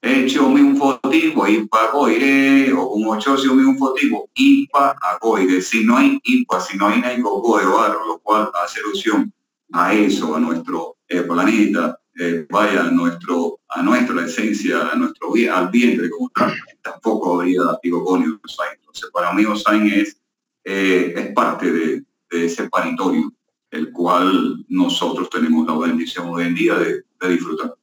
hecho 0.02 0.47
un 0.49 0.76
fotivo, 0.76 1.47
iré 1.47 2.73
o 2.73 2.88
un 2.88 3.06
ochocio 3.06 3.52
un 3.52 3.78
fotivo, 3.78 4.28
ipa 4.35 4.97
agoire. 5.00 5.62
Si 5.62 5.85
no 5.85 5.97
hay 5.97 6.18
ipa, 6.25 6.61
si 6.61 6.76
no 6.76 6.88
hay 6.88 7.00
naicoco 7.00 7.59
de 7.59 7.66
barro, 7.66 8.06
lo 8.06 8.18
cual 8.18 8.50
hace 8.62 8.80
alusión 8.80 9.32
a 9.73 9.94
eso, 9.94 10.35
a 10.35 10.40
nuestro 10.40 10.97
eh, 11.09 11.23
planeta, 11.23 11.99
eh, 12.18 12.47
vaya, 12.50 12.82
a, 12.82 12.90
nuestro, 12.90 13.61
a 13.68 13.82
nuestra 13.82 14.26
esencia, 14.26 14.88
a 14.88 14.97
nuestro 14.97 15.32
al 15.54 15.68
vientre 15.71 16.11
como 16.11 16.28
tal, 16.30 16.52
tampoco 16.82 17.40
habría 17.40 17.62
igoconio 17.82 18.40
Entonces, 18.42 19.11
para 19.12 19.32
mí 19.32 19.44
Osain 19.44 19.87
es, 19.87 20.21
es 20.64 21.32
parte 21.32 21.71
de, 21.71 22.04
de 22.30 22.44
ese 22.44 22.68
paritorio 22.68 23.32
el 23.73 23.91
cual 23.91 24.64
nosotros 24.69 25.29
tenemos 25.31 25.67
la 25.67 25.75
bendición 25.87 26.29
hoy 26.29 26.45
en 26.45 26.55
día 26.55 26.75
de, 26.76 27.02
disfrutar. 27.29 27.75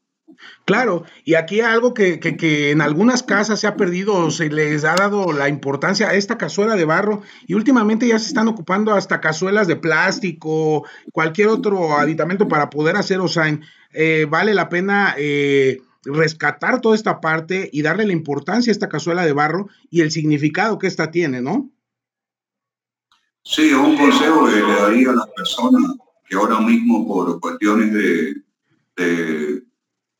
Claro, 0.65 1.03
y 1.25 1.33
aquí 1.33 1.61
algo 1.61 1.93
que, 1.93 2.19
que, 2.19 2.71
en 2.71 2.81
algunas 2.81 3.23
casas 3.23 3.59
se 3.59 3.67
ha 3.67 3.75
perdido, 3.75 4.29
se 4.29 4.49
les 4.49 4.83
ha 4.85 4.95
dado 4.95 5.33
la 5.33 5.49
importancia 5.49 6.09
a 6.09 6.13
esta 6.13 6.37
cazuela 6.37 6.75
de 6.75 6.85
barro 6.85 7.23
y 7.47 7.55
últimamente 7.55 8.07
ya 8.07 8.19
se 8.19 8.27
están 8.27 8.47
ocupando 8.47 8.93
hasta 8.93 9.19
cazuelas 9.19 9.67
de 9.67 9.75
plástico, 9.75 10.85
cualquier 11.11 11.47
otro 11.47 11.97
aditamento 11.97 12.47
para 12.47 12.69
poder 12.69 12.95
hacer 12.95 13.19
osain. 13.19 13.65
Eh, 13.91 14.27
vale 14.29 14.53
la 14.53 14.69
pena 14.69 15.15
eh, 15.17 15.81
rescatar 16.03 16.79
toda 16.79 16.95
esta 16.95 17.19
parte 17.19 17.69
y 17.73 17.81
darle 17.81 18.05
la 18.05 18.13
importancia 18.13 18.69
a 18.69 18.73
esta 18.73 18.89
cazuela 18.89 19.25
de 19.25 19.33
barro 19.33 19.67
y 19.89 20.01
el 20.01 20.11
significado 20.11 20.77
que 20.77 20.87
esta 20.87 21.09
tiene, 21.09 21.41
¿no? 21.41 21.71
Sí, 23.43 23.73
un 23.73 23.97
consejo 23.97 24.45
que 24.45 24.55
le 24.55 24.73
daría 24.73 25.09
a 25.11 25.15
las 25.15 25.27
personas 25.35 25.81
que 26.27 26.35
ahora 26.35 26.59
mismo 26.59 27.07
por 27.07 27.39
cuestiones 27.39 27.91
de, 27.93 28.35
de 28.95 29.63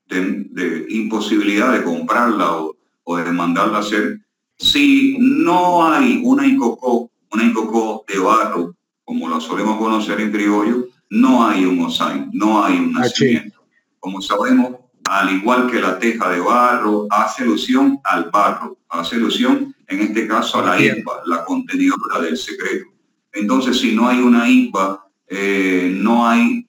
de, 0.09 0.85
imposibilidad 0.89 1.73
de 1.73 1.83
comprarla 1.83 2.57
o, 3.03 3.17
de 3.17 3.31
mandarla 3.31 3.77
a 3.77 3.81
hacer, 3.81 4.19
si 4.57 5.17
no 5.19 5.87
hay 5.87 6.21
una 6.23 6.45
incocó, 6.45 7.09
una 7.31 7.43
incocó 7.43 8.03
de 8.07 8.19
barro, 8.19 8.75
como 9.03 9.29
la 9.29 9.39
solemos 9.39 9.77
conocer 9.77 10.19
en 10.21 10.31
criollo, 10.31 10.87
no 11.09 11.47
hay 11.47 11.65
un 11.65 11.81
osain, 11.81 12.29
no 12.33 12.63
hay 12.63 12.77
un 12.77 12.95
ah, 12.97 13.01
nacimiento. 13.01 13.63
Como 13.99 14.21
sabemos, 14.21 14.75
al 15.09 15.33
igual 15.33 15.71
que 15.71 15.81
la 15.81 15.97
teja 15.97 16.29
de 16.29 16.39
barro, 16.39 17.07
hace 17.09 17.43
alusión 17.43 17.99
al 18.03 18.29
barro, 18.29 18.77
hace 18.89 19.15
alusión, 19.15 19.75
en 19.87 20.01
este 20.01 20.27
caso, 20.27 20.59
a 20.59 20.65
la 20.65 20.81
IPA, 20.81 21.21
la 21.25 21.43
contenidora 21.45 22.21
del 22.21 22.37
secreto. 22.37 22.85
Entonces, 23.33 23.79
si 23.79 23.95
no 23.95 24.07
hay 24.07 24.19
una 24.19 24.49
IPA, 24.49 25.05
eh, 25.27 25.93
no 25.95 26.27
hay 26.27 26.67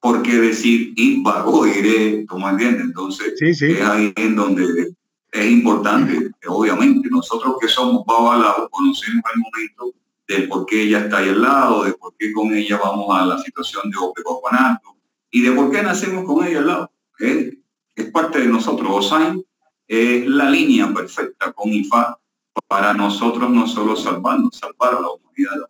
por 0.00 0.22
qué 0.22 0.38
decir 0.38 0.92
IPA 0.96 1.46
o 1.46 1.66
iré, 1.66 2.24
¿cómo 2.26 2.48
entiendes? 2.48 2.84
Entonces, 2.84 3.40
es 3.40 3.82
ahí 3.82 4.12
en 4.16 4.34
donde 4.34 4.94
es 5.32 5.50
importante, 5.50 6.30
obviamente, 6.48 7.08
nosotros 7.10 7.56
que 7.60 7.68
somos 7.68 8.04
babalados 8.04 8.68
conocemos 8.70 9.22
el 9.34 9.40
momento 9.40 9.94
de 10.26 10.48
por 10.48 10.66
qué 10.66 10.82
ella 10.82 11.00
está 11.00 11.18
ahí 11.18 11.28
al 11.28 11.42
lado, 11.42 11.84
de 11.84 11.92
por 11.92 12.14
qué 12.18 12.32
con 12.32 12.52
ella 12.54 12.80
vamos 12.82 13.14
a 13.16 13.26
la 13.26 13.38
situación 13.38 13.90
de 13.90 13.98
Opecocuanato 13.98 14.96
y 15.30 15.42
de 15.42 15.52
por 15.52 15.70
qué 15.70 15.82
nacemos 15.82 16.24
con 16.24 16.46
ella 16.46 16.58
al 16.58 16.66
lado. 16.66 16.92
Es 17.18 18.10
parte 18.12 18.40
de 18.40 18.46
nosotros. 18.46 18.88
OSAIN 18.90 19.44
es 19.86 20.26
la 20.26 20.48
línea 20.48 20.92
perfecta 20.92 21.52
con 21.52 21.72
IFA 21.72 22.18
para 22.66 22.94
nosotros 22.94 23.50
no 23.50 23.66
solo 23.66 23.96
salvarnos, 23.96 24.56
salvar 24.56 24.94
a 24.94 25.00
la 25.00 25.10
humanidad. 25.10 25.68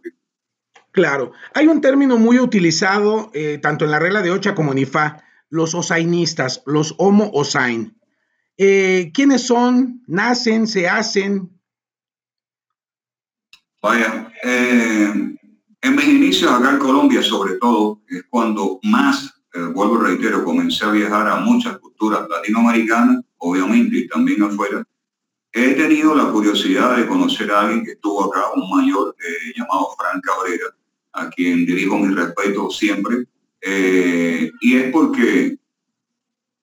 Claro, 0.92 1.32
hay 1.54 1.68
un 1.68 1.80
término 1.80 2.18
muy 2.18 2.40
utilizado 2.40 3.30
eh, 3.32 3.58
tanto 3.58 3.84
en 3.84 3.92
la 3.92 4.00
regla 4.00 4.22
de 4.22 4.32
Ocha 4.32 4.54
como 4.54 4.72
en 4.72 4.78
IFA, 4.78 5.22
los 5.48 5.74
osainistas, 5.74 6.62
los 6.66 6.94
homo 6.98 7.30
osain. 7.32 7.96
Eh, 8.56 9.12
¿Quiénes 9.14 9.46
son? 9.46 10.02
¿Nacen? 10.08 10.66
¿Se 10.66 10.88
hacen? 10.88 11.48
Vaya, 13.80 14.32
eh, 14.42 15.36
en 15.80 15.96
mis 15.96 16.08
inicios 16.08 16.50
acá 16.50 16.70
en 16.70 16.78
Colombia, 16.78 17.22
sobre 17.22 17.54
todo, 17.54 18.02
es 18.08 18.24
cuando 18.28 18.80
más, 18.82 19.32
vuelvo 19.72 20.00
a 20.00 20.08
reitero, 20.08 20.44
comencé 20.44 20.84
a 20.84 20.90
viajar 20.90 21.28
a 21.28 21.36
muchas 21.36 21.78
culturas 21.78 22.28
latinoamericanas, 22.28 23.24
obviamente, 23.38 23.96
y 23.96 24.08
también 24.08 24.42
afuera. 24.42 24.84
He 25.52 25.74
tenido 25.74 26.14
la 26.14 26.30
curiosidad 26.30 26.96
de 26.96 27.06
conocer 27.06 27.50
a 27.50 27.60
alguien 27.60 27.84
que 27.84 27.92
estuvo 27.92 28.24
acá, 28.24 28.42
un 28.54 28.68
mayor 28.68 29.16
llamado 29.56 29.88
Frank 29.96 30.22
Cabrera, 30.22 30.66
a 31.12 31.28
quien 31.30 31.66
dirijo 31.66 31.98
mi 31.98 32.14
respeto 32.14 32.70
siempre, 32.70 33.26
eh, 33.60 34.50
y 34.60 34.76
es 34.76 34.92
porque 34.92 35.58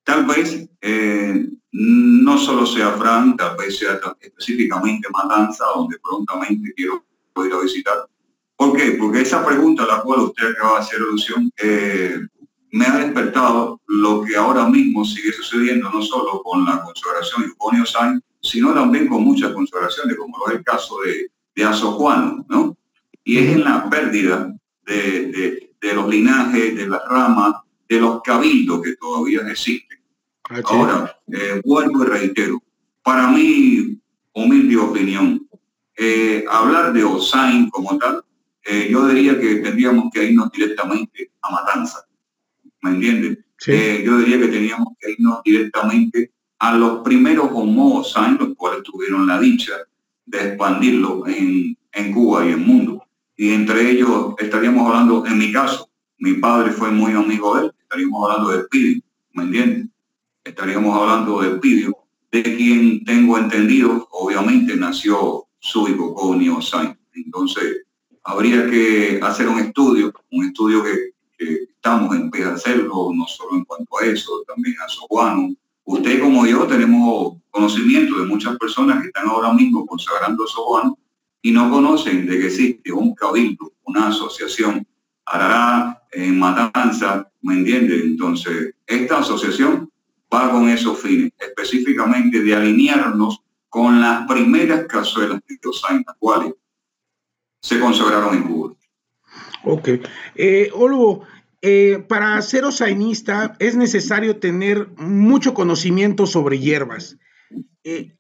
tal 0.04 0.26
vez 0.26 0.68
eh, 0.82 1.48
no 1.72 2.38
solo 2.38 2.66
sea 2.66 2.94
Fran, 2.94 3.36
tal 3.38 3.56
vez 3.58 3.78
sea 3.78 4.00
específicamente 4.20 5.10
Matanza, 5.12 5.66
donde 5.76 5.98
prontamente 6.00 6.74
quiero 6.74 7.04
ir 7.46 7.54
a 7.54 7.60
visitar. 7.60 8.08
¿Por 8.56 8.76
qué? 8.76 8.92
Porque 9.00 9.22
esa 9.22 9.46
pregunta 9.46 9.84
a 9.84 9.88
la 9.88 10.02
cual 10.02 10.22
usted 10.22 10.48
acaba 10.48 10.76
de 10.76 10.80
hacer 10.80 11.00
alusión 11.00 11.52
eh, 11.62 12.20
me 12.72 12.86
ha 12.86 12.98
despertado 12.98 13.82
lo 13.88 14.24
que 14.24 14.36
ahora 14.36 14.68
mismo 14.68 15.06
sigue 15.06 15.32
sucediendo, 15.32 15.90
no 15.92 16.02
solo 16.02 16.42
con 16.44 16.66
la 16.66 16.82
consagración 16.82 17.44
de 17.44 17.54
Juanio 17.58 17.86
Sainz, 17.86 18.22
sino 18.42 18.74
también 18.74 19.08
con 19.08 19.24
muchas 19.24 19.52
consagraciones, 19.52 20.18
como 20.18 20.38
lo 20.38 20.48
es 20.48 20.58
el 20.58 20.64
caso 20.64 20.98
de, 21.06 21.32
de 21.56 21.64
Aso 21.64 21.94
Juan, 21.94 22.46
¿no? 22.50 22.78
Y 23.28 23.40
es 23.40 23.56
en 23.58 23.66
la 23.66 23.90
pérdida 23.90 24.56
de, 24.86 25.70
los 25.94 26.08
linajes, 26.08 26.78
de 26.78 26.88
las 26.88 27.02
ramas, 27.10 27.56
de 27.90 28.00
los 28.00 28.22
cabildos 28.22 28.82
que 28.82 28.96
todavía 28.96 29.42
existen. 29.52 30.00
Ah, 30.50 30.62
Ahora, 30.64 31.20
eh, 31.34 31.62
vuelvo 31.66 32.06
y 32.06 32.08
reitero, 32.08 32.64
para 33.04 33.28
mí, 33.28 34.00
humilde 34.32 34.78
opinión, 34.78 35.46
eh, 35.98 36.46
hablar 36.50 36.94
de 36.94 37.04
Osain 37.04 37.70
como 37.70 37.98
tal, 37.98 38.24
eh, 38.64 38.88
yo 38.90 39.06
diría 39.10 39.38
que 39.38 39.56
tendríamos 39.56 40.06
que 40.14 40.24
irnos 40.24 40.50
directamente 40.50 41.32
a 41.42 41.52
Matanza, 41.52 42.08
¿me 42.82 42.92
entienden? 42.92 43.44
yo 43.60 44.20
diría 44.20 44.40
que 44.40 44.48
teníamos 44.48 44.90
que 45.00 45.12
irnos 45.12 45.42
directamente 45.44 46.32
a 46.60 46.78
los 46.78 47.00
primeros 47.00 47.50
Homo 47.52 48.00
Osain, 48.00 48.38
los 48.40 48.56
cuales 48.56 48.84
tuvieron 48.84 49.28
la 49.28 49.38
dicha 49.38 49.74
de 50.26 50.48
expandirlo 50.50 51.28
en, 51.28 51.76
en 51.92 52.14
Cuba 52.14 52.46
y 52.46 52.50
en 52.50 52.54
el 52.54 52.66
mundo 52.66 53.07
y 53.38 53.54
entre 53.54 53.92
ellos 53.92 54.34
estaríamos 54.40 54.88
hablando, 54.88 55.26
en 55.26 55.38
mi 55.38 55.52
caso, 55.52 55.90
mi 56.18 56.34
padre 56.34 56.72
fue 56.72 56.90
muy 56.90 57.14
amigo 57.14 57.56
de 57.56 57.66
él, 57.66 57.72
estaríamos 57.80 58.24
hablando 58.30 58.50
de 58.50 58.64
Pidio, 58.64 59.02
¿me 59.34 59.44
entiendes? 59.44 59.88
Estaríamos 60.44 61.00
hablando 61.00 61.42
de 61.42 61.52
Pidio, 61.60 61.96
de 62.32 62.42
quien 62.42 63.06
tengo 63.06 63.38
entendido, 63.38 64.08
obviamente 64.12 64.76
nació 64.76 65.46
su 65.60 65.88
hijo 65.88 66.16
Conio 66.16 66.60
Sainz. 66.62 66.98
Entonces, 67.14 67.84
habría 68.24 68.70
que 68.70 69.20
hacer 69.22 69.48
un 69.48 69.60
estudio, 69.60 70.12
un 70.32 70.46
estudio 70.46 70.84
que, 70.84 71.16
estamos 71.40 72.16
en 72.16 72.32
pie 72.32 72.44
de 72.44 72.52
hacerlo, 72.52 73.12
no 73.14 73.26
solo 73.28 73.56
en 73.56 73.64
cuanto 73.64 74.00
a 74.00 74.06
eso, 74.06 74.44
también 74.48 74.76
a 74.84 74.90
Sojuano. 74.90 75.54
Usted 75.86 76.20
como 76.20 76.46
yo 76.46 76.66
tenemos 76.66 77.38
conocimiento 77.52 78.20
de 78.20 78.26
muchas 78.26 78.58
personas 78.58 79.00
que 79.02 79.08
están 79.08 79.30
ahora 79.30 79.54
mismo 79.54 79.86
consagrando 79.86 80.44
a 80.44 80.48
Sojuano 80.48 80.98
y 81.42 81.52
no 81.52 81.70
conocen 81.70 82.26
de 82.26 82.40
que 82.40 82.48
existe 82.48 82.92
un 82.92 83.16
cabildo, 83.16 83.74
una 83.84 84.08
asociación, 84.08 84.86
hará 85.26 86.04
en 86.12 86.40
Matanza, 86.40 87.30
¿me 87.42 87.56
entiende? 87.56 88.00
Entonces, 88.04 88.74
esta 88.86 89.20
asociación 89.20 89.92
va 90.34 90.52
con 90.52 90.70
esos 90.70 91.00
fines, 91.00 91.32
específicamente 91.40 92.42
de 92.42 92.56
alinearnos 92.56 93.42
con 93.70 94.02
las 94.02 94.28
primeras 94.28 94.86
cazuelas 94.88 95.42
de 95.48 95.70
Osain, 95.70 96.04
las 96.06 96.16
cuales 96.18 96.54
se 97.62 97.80
consagraron 97.80 98.36
en 98.36 98.44
Cuba. 98.44 98.74
Ok. 99.64 99.90
Eh, 100.36 100.70
Olvo, 100.74 101.24
eh, 101.62 102.04
para 102.08 102.42
ser 102.42 102.66
osainista 102.66 103.56
es 103.60 103.76
necesario 103.76 104.38
tener 104.38 104.88
mucho 104.98 105.54
conocimiento 105.54 106.26
sobre 106.26 106.60
hierbas. 106.60 107.18
Eh, 107.84 108.17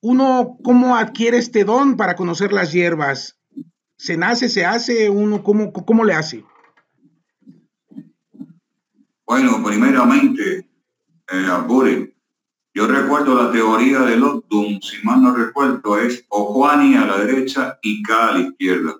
uno 0.00 0.56
cómo 0.62 0.96
adquiere 0.96 1.38
este 1.38 1.64
don 1.64 1.96
para 1.96 2.16
conocer 2.16 2.52
las 2.52 2.72
hierbas. 2.72 3.38
¿Se 3.96 4.16
nace, 4.16 4.48
se 4.48 4.64
hace? 4.64 5.10
¿Uno 5.10 5.42
cómo, 5.42 5.72
cómo 5.72 6.04
le 6.04 6.14
hace? 6.14 6.44
Bueno, 9.26 9.62
primeramente, 9.62 10.66
eh, 11.30 12.12
yo 12.72 12.86
recuerdo 12.86 13.42
la 13.42 13.52
teoría 13.52 14.00
del 14.00 14.22
Octum, 14.24 14.80
si 14.80 15.04
mal 15.04 15.22
no 15.22 15.34
recuerdo, 15.34 15.98
es 15.98 16.24
Ojuani 16.28 16.94
a 16.94 17.04
la 17.04 17.18
derecha 17.18 17.78
y 17.82 18.02
K 18.02 18.28
a 18.28 18.32
la 18.32 18.40
izquierda. 18.40 18.96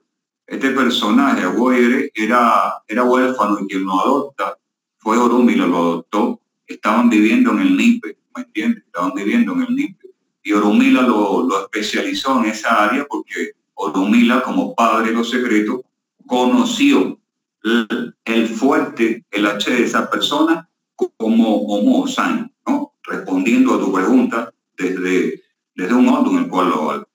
Este 0.46 0.70
personaje, 0.70 1.42
Aguirre, 1.42 2.10
era, 2.14 2.82
era 2.86 3.04
huérfano 3.04 3.58
y 3.60 3.66
quien 3.68 3.84
lo 3.84 4.00
adopta 4.00 4.58
fue 4.98 5.16
Orúmila, 5.16 5.66
lo 5.66 5.76
adoptó. 5.78 6.40
Estaban 6.66 7.08
viviendo 7.08 7.52
en 7.52 7.60
el 7.60 7.76
Nipe, 7.76 8.18
¿me 8.36 8.42
entiendes? 8.42 8.84
Estaban 8.84 9.12
viviendo 9.14 9.52
en 9.54 9.62
el 9.62 9.74
Nipe 9.74 9.99
y 10.42 10.52
Orumila 10.52 11.02
lo, 11.02 11.64
especializó 11.64 12.40
en 12.40 12.50
esa 12.50 12.84
área 12.84 13.06
porque 13.08 13.52
Orumila, 13.74 14.42
como 14.42 14.74
padre 14.74 15.08
de 15.08 15.14
los 15.14 15.30
secretos, 15.30 15.80
conoció 16.26 17.18
el, 17.62 18.48
fuerte, 18.48 19.24
el 19.30 19.46
H 19.46 19.70
de 19.70 19.84
esa 19.84 20.10
persona 20.10 20.68
como 21.16 21.56
Homo 21.62 22.06
San, 22.06 22.52
¿no? 22.66 22.94
Respondiendo 23.02 23.74
a 23.74 23.80
tu 23.80 23.92
pregunta 23.92 24.52
desde, 24.76 25.42
desde 25.74 25.94
un 25.94 26.04
modo 26.04 26.30
en 26.30 26.44
el 26.44 26.48
cual 26.48 26.68
lo, 26.68 27.08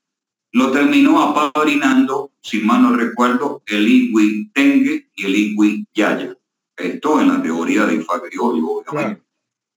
lo 0.51 0.71
terminó 0.71 1.21
apadrinando, 1.21 2.31
si 2.41 2.61
mal 2.61 2.81
no 2.81 2.95
recuerdo, 2.95 3.61
el 3.65 3.87
Igui 3.87 4.49
Tengue 4.53 5.09
y 5.15 5.25
el 5.25 5.35
Igui 5.35 5.87
Yaya. 5.93 6.35
Esto 6.77 7.21
en 7.21 7.29
la 7.29 7.41
teoría 7.41 7.85
de 7.85 7.95
Infagriolio, 7.95 8.67
obviamente. 8.67 9.24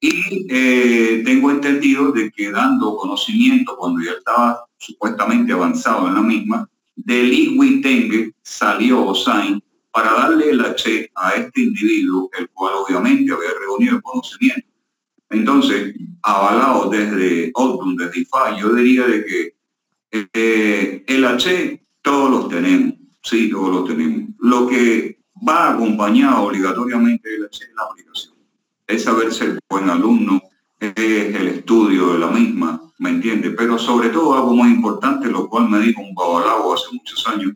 Y 0.01 0.47
eh, 0.49 1.23
tengo 1.25 1.51
entendido 1.51 2.13
de 2.13 2.31
que 2.31 2.53
dando 2.53 2.97
conocimiento, 2.97 3.77
cuando 3.77 4.01
ya 4.01 4.13
estaba 4.13 4.65
supuestamente 4.77 5.53
avanzado 5.53 6.09
en 6.09 6.15
la 6.15 6.23
misma, 6.23 6.69
del 6.95 7.33
Ihuitengue 7.33 8.35
salió 8.43 9.05
Osain 9.07 9.63
para 9.91 10.13
darle 10.13 10.51
el 10.51 10.61
H 10.61 11.11
a 11.15 11.33
este 11.33 11.63
individuo, 11.63 12.31
el 12.39 12.49
cual 12.51 12.75
obviamente 12.75 13.33
había 13.33 13.51
reunido 13.61 13.97
el 13.97 14.03
conocimiento. 14.03 14.69
Entonces, 15.31 15.95
avalado 16.23 16.89
desde 16.91 17.51
Outlook, 17.55 17.99
desde 17.99 18.21
IFA, 18.21 18.59
yo 18.59 18.75
diría 18.75 19.07
de 19.07 19.25
que 19.25 19.55
eh, 20.33 21.05
el 21.07 21.25
H 21.25 21.87
todos 22.03 22.31
los 22.31 22.49
tenemos, 22.49 22.95
sí, 23.23 23.51
todos 23.51 23.71
los 23.71 23.89
tenemos. 23.89 24.31
Lo 24.39 24.67
que 24.67 25.19
va 25.47 25.71
acompañado 25.71 26.45
obligatoriamente 26.45 27.29
del 27.29 27.45
H 27.45 27.65
es 27.65 27.71
la 27.75 27.83
aplicación. 27.83 28.38
Es 28.89 29.05
saber 29.05 29.33
ser 29.33 29.61
buen 29.69 29.89
alumno, 29.89 30.43
es 30.81 30.95
el 30.97 31.49
estudio 31.49 32.15
de 32.15 32.19
la 32.19 32.29
misma, 32.29 32.83
¿me 32.99 33.11
entiende? 33.11 33.51
Pero 33.51 33.79
sobre 33.79 34.09
todo 34.09 34.35
algo 34.35 34.55
muy 34.55 34.71
importante, 34.71 35.29
lo 35.29 35.49
cual 35.49 35.69
me 35.69 35.79
dijo 35.81 36.01
un 36.01 36.15
babalao 36.15 36.75
hace 36.75 36.87
muchos 36.93 37.27
años, 37.29 37.53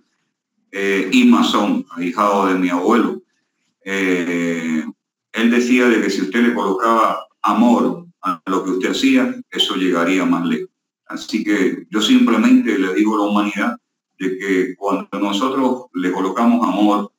eh, 0.71 1.09
y 1.11 1.25
masón, 1.25 1.85
ahijado 1.91 2.47
de 2.47 2.55
mi 2.55 2.69
abuelo. 2.69 3.23
Eh, 3.85 4.85
él 5.33 5.51
decía 5.51 5.89
de 5.89 6.01
que 6.01 6.11
si 6.11 6.23
usted 6.23 6.43
le 6.43 6.55
colocaba 6.55 7.27
amor 7.43 8.07
a 8.23 8.41
lo 8.47 8.65
que 8.65 8.71
usted 8.71 8.91
hacía, 8.91 9.35
eso 9.51 9.75
llegaría 9.75 10.25
más 10.25 10.47
lejos. 10.47 10.71
Así 11.07 11.45
que 11.45 11.87
yo 11.91 12.01
simplemente 12.01 12.79
le 12.79 12.95
digo 12.95 13.15
a 13.15 13.19
la 13.19 13.31
humanidad 13.31 13.77
de 14.19 14.39
que 14.39 14.77
cuando 14.77 15.09
nosotros 15.19 15.87
le 15.95 16.13
colocamos 16.13 16.67
amor, 16.67 17.12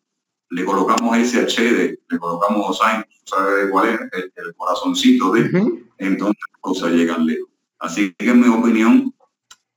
le 0.54 0.66
colocamos 0.66 1.18
ese 1.18 1.46
HD, 1.46 2.00
le 2.10 2.20
colocamos 2.20 2.80
¿sabe 3.26 3.70
cuál 3.70 3.90
es? 3.90 4.00
El, 4.36 4.56
corazoncito 4.56 5.32
de, 5.32 5.50
entonces 5.98 6.38
las 6.52 6.62
cosas 6.62 6.92
llegan 6.92 7.26
lejos. 7.26 7.50
Así 7.80 8.14
que 8.14 8.30
en 8.30 8.42
mi 8.42 8.48
opinión, 8.48 9.14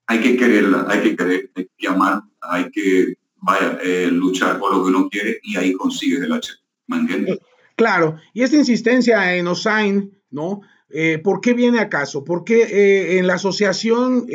hay 0.07 0.21
que 0.21 0.37
quererla, 0.37 0.87
hay 0.89 1.01
que 1.03 1.17
querer, 1.17 1.51
hay 1.55 1.69
que 1.77 1.89
amar, 1.89 2.23
hay 2.41 2.71
que 2.71 3.15
vaya, 3.41 3.79
eh, 3.83 4.09
luchar 4.13 4.59
por 4.59 4.75
lo 4.75 4.83
que 4.83 4.89
uno 4.91 5.09
quiere 5.09 5.41
y 5.43 5.57
ahí 5.57 5.73
consigues 5.73 6.21
el 6.21 6.33
H. 6.33 6.53
¿Me 6.89 6.99
entiendes? 6.99 7.39
Claro, 7.75 8.17
y 8.33 8.43
esta 8.43 8.57
insistencia 8.57 9.35
en 9.35 9.49
Osain, 9.49 10.13
¿no? 10.31 10.61
Eh, 10.89 11.19
¿Por 11.19 11.41
qué 11.41 11.53
viene 11.53 11.81
acaso? 11.81 12.23
Porque 12.23 12.63
eh, 12.63 13.19
en 13.19 13.27
la 13.27 13.35
Asociación 13.35 14.27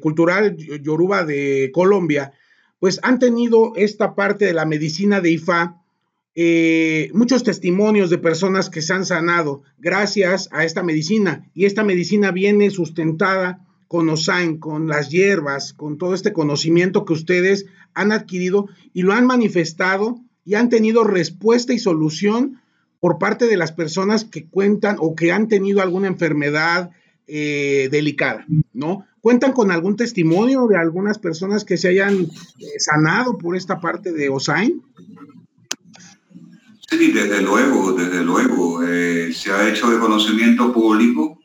Cultural 0.00 0.56
Yoruba 0.56 1.24
de 1.24 1.70
Colombia, 1.72 2.32
pues 2.80 2.98
han 3.02 3.20
tenido 3.20 3.72
esta 3.76 4.16
parte 4.16 4.46
de 4.46 4.54
la 4.54 4.66
medicina 4.66 5.20
de 5.20 5.30
IFA, 5.30 5.76
muchos 7.12 7.44
testimonios 7.44 8.10
de 8.10 8.18
personas 8.18 8.70
que 8.70 8.82
se 8.82 8.94
han 8.94 9.04
sanado 9.04 9.62
gracias 9.78 10.48
a 10.50 10.64
esta 10.64 10.82
medicina, 10.82 11.48
y 11.54 11.66
esta 11.66 11.84
medicina 11.84 12.32
viene 12.32 12.70
sustentada 12.70 13.66
con 13.86 14.08
Osain, 14.08 14.58
con 14.58 14.86
las 14.86 15.10
hierbas, 15.10 15.72
con 15.72 15.98
todo 15.98 16.14
este 16.14 16.32
conocimiento 16.32 17.04
que 17.04 17.12
ustedes 17.12 17.66
han 17.92 18.12
adquirido 18.12 18.68
y 18.92 19.02
lo 19.02 19.12
han 19.12 19.26
manifestado 19.26 20.20
y 20.44 20.54
han 20.54 20.68
tenido 20.68 21.04
respuesta 21.04 21.72
y 21.72 21.78
solución 21.78 22.60
por 23.00 23.18
parte 23.18 23.46
de 23.46 23.56
las 23.56 23.72
personas 23.72 24.24
que 24.24 24.46
cuentan 24.46 24.96
o 25.00 25.14
que 25.14 25.32
han 25.32 25.48
tenido 25.48 25.82
alguna 25.82 26.06
enfermedad 26.06 26.90
eh, 27.26 27.88
delicada, 27.90 28.46
¿no? 28.72 29.06
¿Cuentan 29.20 29.52
con 29.52 29.70
algún 29.70 29.96
testimonio 29.96 30.66
de 30.66 30.76
algunas 30.76 31.18
personas 31.18 31.64
que 31.64 31.76
se 31.76 31.88
hayan 31.88 32.14
eh, 32.22 32.28
sanado 32.78 33.36
por 33.36 33.56
esta 33.56 33.80
parte 33.80 34.12
de 34.12 34.28
OSAIN? 34.28 34.82
Sí, 36.88 37.12
desde 37.12 37.42
luego, 37.42 37.92
desde 37.92 38.24
luego. 38.24 38.82
Eh, 38.82 39.32
se 39.32 39.52
ha 39.52 39.68
hecho 39.68 39.90
de 39.90 39.98
conocimiento 39.98 40.72
público 40.72 41.38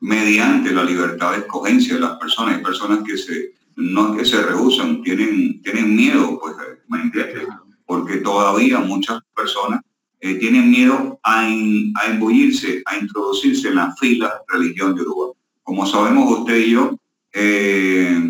mediante 0.00 0.72
la 0.72 0.84
libertad 0.84 1.32
de 1.32 1.38
escogencia 1.38 1.94
de 1.94 2.00
las 2.00 2.18
personas. 2.18 2.56
Hay 2.56 2.62
personas 2.62 3.00
que 3.04 3.16
se, 3.16 3.54
no 3.76 4.14
es 4.14 4.18
que 4.18 4.36
se 4.36 4.42
rehusan, 4.42 5.02
tienen, 5.02 5.60
tienen 5.62 5.94
miedo, 5.94 6.38
pues, 6.40 6.54
¿me 6.88 7.02
entiendes? 7.02 7.46
Porque 7.84 8.18
todavía 8.18 8.78
muchas 8.80 9.20
personas 9.34 9.80
eh, 10.20 10.34
tienen 10.36 10.70
miedo 10.70 11.18
a, 11.22 11.42
a 11.42 12.06
embullirse, 12.10 12.82
a 12.86 12.96
introducirse 12.96 13.68
en 13.68 13.76
la 13.76 13.94
fila 13.96 14.42
religión 14.48 14.96
Yoruba. 14.96 15.32
Como 15.66 15.84
sabemos 15.84 16.38
usted 16.38 16.58
y 16.58 16.70
yo, 16.70 16.96
eh, 17.32 18.20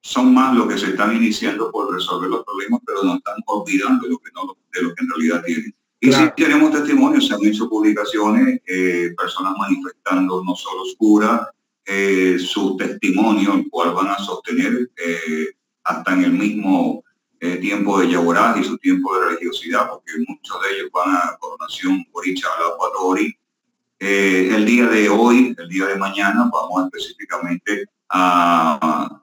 son 0.00 0.32
más 0.32 0.54
los 0.54 0.68
que 0.68 0.78
se 0.78 0.90
están 0.90 1.16
iniciando 1.16 1.72
por 1.72 1.92
resolver 1.92 2.30
los 2.30 2.44
problemas, 2.44 2.80
pero 2.86 3.02
no 3.02 3.16
están 3.16 3.34
olvidando 3.46 4.04
de 4.04 4.10
lo 4.10 4.18
que, 4.18 4.30
no, 4.32 4.56
de 4.72 4.82
lo 4.82 4.94
que 4.94 5.02
en 5.02 5.10
realidad 5.10 5.42
tienen. 5.44 5.74
Y 5.98 6.12
si 6.12 6.30
tenemos 6.36 6.70
testimonios, 6.70 7.26
se 7.26 7.34
han 7.34 7.44
hecho 7.44 7.68
publicaciones, 7.68 8.60
eh, 8.64 9.12
personas 9.18 9.54
manifestando 9.58 10.44
no 10.44 10.54
solo 10.54 10.82
oscura, 10.82 11.50
eh, 11.84 12.38
su 12.38 12.76
testimonio, 12.76 13.54
el 13.54 13.68
cual 13.68 13.92
van 13.92 14.06
a 14.06 14.18
sostener 14.18 14.88
eh, 14.96 15.46
hasta 15.82 16.12
en 16.12 16.24
el 16.24 16.32
mismo 16.32 17.02
tiempo 17.60 18.00
de 18.00 18.08
Yaborá 18.08 18.56
y 18.58 18.64
su 18.64 18.78
tiempo 18.78 19.14
de 19.14 19.26
religiosidad, 19.26 19.90
porque 19.90 20.12
muchos 20.26 20.62
de 20.62 20.76
ellos 20.76 20.90
van 20.94 21.14
a 21.14 21.36
coronación 21.38 22.06
Oricha, 22.12 22.48
la 22.58 22.74
Eh, 24.06 24.54
el 24.54 24.66
día 24.66 24.86
de 24.86 25.08
hoy, 25.08 25.56
el 25.56 25.66
día 25.66 25.86
de 25.86 25.96
mañana, 25.96 26.50
vamos 26.52 26.84
específicamente 26.84 27.86
a 28.10 29.22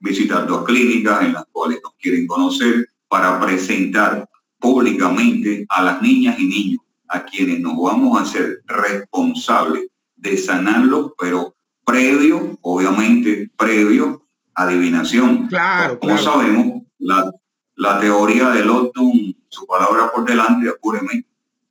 visitar 0.00 0.46
dos 0.46 0.64
clínicas 0.64 1.24
en 1.24 1.34
las 1.34 1.44
cuales 1.52 1.80
nos 1.84 1.92
quieren 1.96 2.26
conocer 2.26 2.88
para 3.06 3.38
presentar 3.38 4.26
públicamente 4.58 5.66
a 5.68 5.82
las 5.82 6.00
niñas 6.00 6.38
y 6.38 6.46
niños 6.46 6.80
a 7.06 7.22
quienes 7.26 7.60
nos 7.60 7.76
vamos 7.76 8.18
a 8.18 8.22
hacer 8.22 8.62
responsables 8.64 9.88
de 10.16 10.38
sanarlo, 10.38 11.14
pero 11.18 11.54
previo, 11.84 12.58
obviamente, 12.62 13.50
previo 13.58 14.26
adivinación. 14.54 15.48
Claro, 15.48 15.98
Como 16.00 16.16
sabemos, 16.16 16.82
la, 16.98 17.30
la, 17.76 18.00
teoría 18.00 18.48
del 18.52 18.70
Oddum, 18.70 19.34
su 19.48 19.66
palabra 19.66 20.10
por 20.10 20.24
delante, 20.24 20.70
apúreme, 20.70 21.26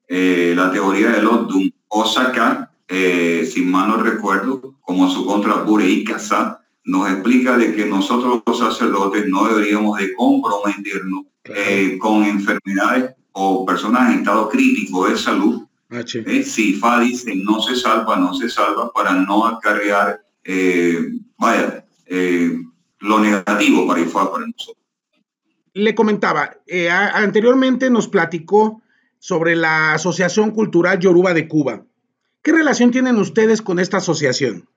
eh, 0.07 0.53
la 0.55 0.71
teoría 0.71 1.11
del 1.11 1.27
Oddum, 1.27 1.69
Osaka, 1.89 2.71
eh, 2.87 3.49
sin 3.51 3.69
mal 3.69 3.89
no 3.89 3.97
recuerdo, 3.97 4.75
como 4.81 5.09
su 5.09 5.25
contra 5.25 5.65
y 5.85 6.03
Casa, 6.03 6.61
nos 6.85 7.09
explica 7.11 7.57
de 7.57 7.75
que 7.75 7.85
nosotros 7.85 8.41
los 8.45 8.59
sacerdotes 8.59 9.27
no 9.27 9.47
deberíamos 9.47 9.99
de 9.99 10.13
comprometernos 10.13 11.25
eh, 11.43 11.97
con 11.99 12.23
enfermedades 12.23 13.13
o 13.33 13.65
personas 13.65 14.13
en 14.13 14.19
estado 14.19 14.49
crítico 14.49 15.07
de 15.09 15.17
salud. 15.17 15.63
Eh, 15.89 16.43
si 16.43 16.73
FA 16.75 17.01
dice 17.01 17.35
no 17.35 17.61
se 17.61 17.75
salva, 17.75 18.15
no 18.15 18.33
se 18.33 18.49
salva 18.49 18.91
para 18.91 19.13
no 19.13 19.45
acarrear, 19.45 20.21
eh, 20.43 21.11
vaya, 21.37 21.85
lo 22.99 23.19
negativo 23.19 23.85
para 23.85 23.99
IFA 23.99 24.31
para 24.31 24.47
nosotros. 24.47 24.83
Le 25.73 25.93
comentaba, 25.93 26.57
anteriormente 27.13 27.89
nos 27.89 28.07
platicó 28.07 28.81
sobre 29.19 29.55
la 29.55 29.93
Asociación 29.93 30.51
Cultural 30.51 30.99
Yoruba 30.99 31.33
de 31.33 31.47
Cuba. 31.47 31.83
¿Qué 32.41 32.51
relación 32.51 32.91
tienen 32.91 33.17
ustedes 33.17 33.61
con 33.61 33.79
esta 33.79 33.97
asociación? 33.97 34.69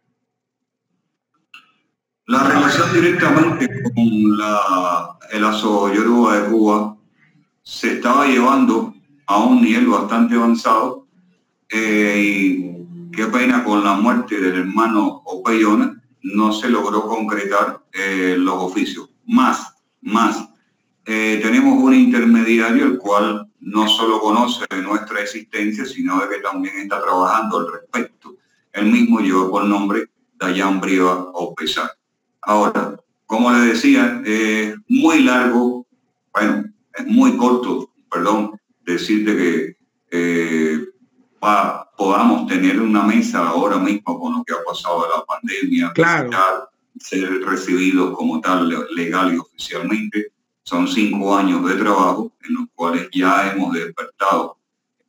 La 2.27 2.45
relación 2.45 2.93
directamente 2.93 3.69
con 3.83 4.39
la, 4.39 5.19
el 5.33 5.45
ASO 5.45 5.93
Yoruba 5.93 6.39
de 6.41 6.51
Cuba 6.51 6.97
se 7.63 7.95
estaba 7.95 8.27
llevando 8.27 8.95
a 9.27 9.39
un 9.39 9.63
nivel 9.63 9.87
bastante 9.87 10.35
avanzado 10.35 11.07
eh, 11.69 12.23
y 12.25 13.11
qué 13.13 13.27
pena 13.27 13.65
con 13.65 13.85
la 13.85 13.95
muerte 13.95 14.41
del 14.41 14.61
hermano 14.61 15.23
Opeyona 15.25 16.01
no 16.23 16.53
se 16.53 16.69
logró 16.69 17.07
concretar 17.07 17.85
eh, 17.93 18.37
los 18.39 18.55
oficios. 18.55 19.11
Más, 19.27 19.75
más, 20.01 20.49
eh, 21.07 21.41
tenemos 21.43 21.83
un 21.83 21.95
intermediario 21.95 22.87
el 22.87 22.99
cual 22.99 23.50
no 23.61 23.89
solo 23.89 24.21
conoce 24.21 24.67
nuestra 24.83 25.21
existencia, 25.21 25.85
sino 25.85 26.21
que 26.29 26.41
también 26.41 26.77
está 26.79 27.01
trabajando 27.03 27.59
al 27.59 27.73
respecto. 27.73 28.37
El 28.73 28.87
mismo 28.87 29.21
lleva 29.21 29.49
por 29.49 29.65
nombre 29.65 30.09
Dayan 30.39 30.81
Briva 30.81 31.31
Opesar. 31.35 31.91
Ahora, 32.43 32.97
como 33.27 33.53
le 33.53 33.61
decía, 33.61 34.23
es 34.25 34.75
muy 34.89 35.23
largo, 35.23 35.87
bueno, 36.33 36.65
es 36.95 37.07
muy 37.07 37.37
corto, 37.37 37.91
perdón, 38.11 38.59
decirte 38.85 39.37
que 39.37 39.77
eh, 40.11 40.85
podamos 41.97 42.47
tener 42.47 42.81
una 42.81 43.03
mesa 43.03 43.47
ahora 43.47 43.79
mismo 43.79 44.19
con 44.19 44.35
lo 44.35 44.45
que 44.45 44.55
ha 44.55 44.65
pasado 44.65 45.03
de 45.03 45.09
la 45.09 45.25
pandemia, 45.25 45.93
claro. 45.93 46.31
ser 46.99 47.43
recibidos 47.45 48.17
como 48.17 48.41
tal 48.41 48.69
legal 48.95 49.35
y 49.35 49.39
oficialmente. 49.39 50.33
Son 50.63 50.87
cinco 50.87 51.37
años 51.37 51.67
de 51.67 51.75
trabajo 51.77 52.33
en 52.43 52.55
los 52.55 52.65
cuales 52.75 53.09
ya 53.13 53.53
hemos 53.53 53.73
despertado 53.73 54.59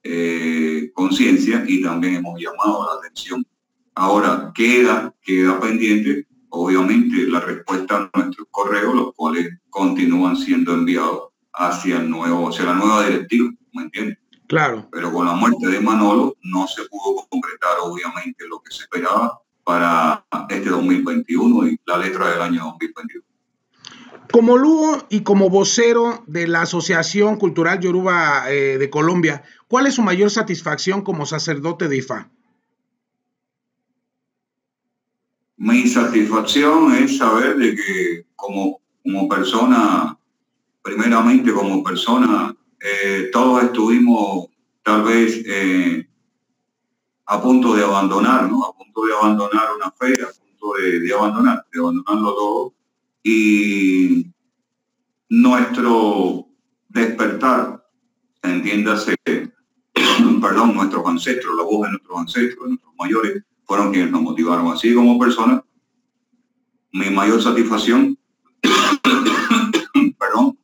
eh, 0.03 0.91
conciencia 0.93 1.63
y 1.67 1.81
también 1.81 2.15
hemos 2.15 2.39
llamado 2.39 2.87
la 2.87 2.99
atención. 2.99 3.45
Ahora 3.93 4.51
queda, 4.55 5.13
queda 5.21 5.59
pendiente 5.59 6.25
obviamente 6.51 7.27
la 7.27 7.39
respuesta 7.39 8.09
a 8.13 8.17
nuestros 8.17 8.47
correos, 8.51 8.93
los 8.93 9.13
cuales 9.15 9.57
continúan 9.69 10.35
siendo 10.35 10.73
enviados 10.73 11.29
hacia 11.53 11.97
el 11.97 12.09
nuevo, 12.09 12.49
hacia 12.49 12.65
la 12.65 12.75
nueva 12.75 13.05
directiva, 13.05 13.49
¿me 13.73 13.83
entiendes? 13.83 14.17
Claro. 14.47 14.87
Pero 14.91 15.11
con 15.13 15.25
la 15.25 15.33
muerte 15.33 15.67
de 15.67 15.79
Manolo 15.79 16.35
no 16.43 16.67
se 16.67 16.83
pudo 16.85 17.25
concretar 17.29 17.77
obviamente 17.81 18.45
lo 18.47 18.61
que 18.61 18.73
se 18.73 18.83
esperaba 18.83 19.39
para 19.63 20.25
este 20.49 20.69
2021 20.69 21.67
y 21.67 21.79
la 21.85 21.97
letra 21.97 22.31
del 22.31 22.41
año 22.41 22.63
2021. 22.65 23.23
Como 24.31 24.57
Lugo 24.57 25.05
y 25.09 25.23
como 25.23 25.49
vocero 25.49 26.23
de 26.25 26.47
la 26.47 26.61
Asociación 26.61 27.35
Cultural 27.35 27.81
Yoruba 27.81 28.49
eh, 28.49 28.77
de 28.77 28.89
Colombia, 28.89 29.43
¿cuál 29.67 29.87
es 29.87 29.95
su 29.95 30.03
mayor 30.03 30.31
satisfacción 30.31 31.01
como 31.01 31.25
sacerdote 31.25 31.89
de 31.89 31.97
IFA? 31.97 32.29
Mi 35.57 35.85
satisfacción 35.85 36.95
es 36.95 37.17
saber 37.17 37.57
de 37.57 37.75
que 37.75 38.25
como, 38.37 38.79
como 39.03 39.27
persona, 39.27 40.17
primeramente 40.81 41.51
como 41.51 41.83
persona, 41.83 42.55
eh, 42.79 43.29
todos 43.33 43.63
estuvimos 43.63 44.47
tal 44.81 45.03
vez 45.03 45.43
eh, 45.45 46.07
a 47.25 47.41
punto 47.41 47.75
de 47.75 47.83
abandonar, 47.83 48.49
¿no? 48.49 48.63
A 48.63 48.73
punto 48.73 49.05
de 49.05 49.13
abandonar 49.13 49.67
una 49.75 49.91
fe, 49.91 50.13
a 50.23 50.27
punto 50.27 50.73
de, 50.81 51.01
de 51.01 51.13
abandonar, 51.13 51.65
de 51.71 51.79
abandonarlo 51.79 52.33
todo. 52.33 52.73
Y 53.23 54.27
nuestro 55.29 56.47
despertar, 56.89 57.85
entiéndase, 58.41 59.15
perdón, 60.41 60.75
nuestros 60.75 61.05
ancestros, 61.05 61.55
la 61.55 61.63
voz 61.63 61.83
de 61.83 61.91
nuestros 61.91 62.19
ancestros, 62.19 62.63
de 62.63 62.69
nuestros 62.69 62.93
mayores, 62.97 63.43
fueron 63.65 63.91
quienes 63.91 64.11
nos 64.11 64.21
motivaron. 64.21 64.71
Así 64.71 64.93
como 64.93 65.19
persona, 65.19 65.63
mi 66.91 67.09
mayor 67.09 67.41
satisfacción, 67.41 68.17
perdón, 70.19 70.57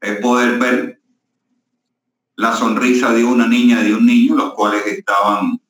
es 0.00 0.16
poder 0.20 0.58
ver 0.58 1.00
la 2.36 2.56
sonrisa 2.56 3.12
de 3.12 3.22
una 3.22 3.46
niña 3.46 3.82
y 3.82 3.88
de 3.88 3.94
un 3.94 4.06
niño, 4.06 4.34
los 4.34 4.54
cuales 4.54 4.86
estaban 4.86 5.60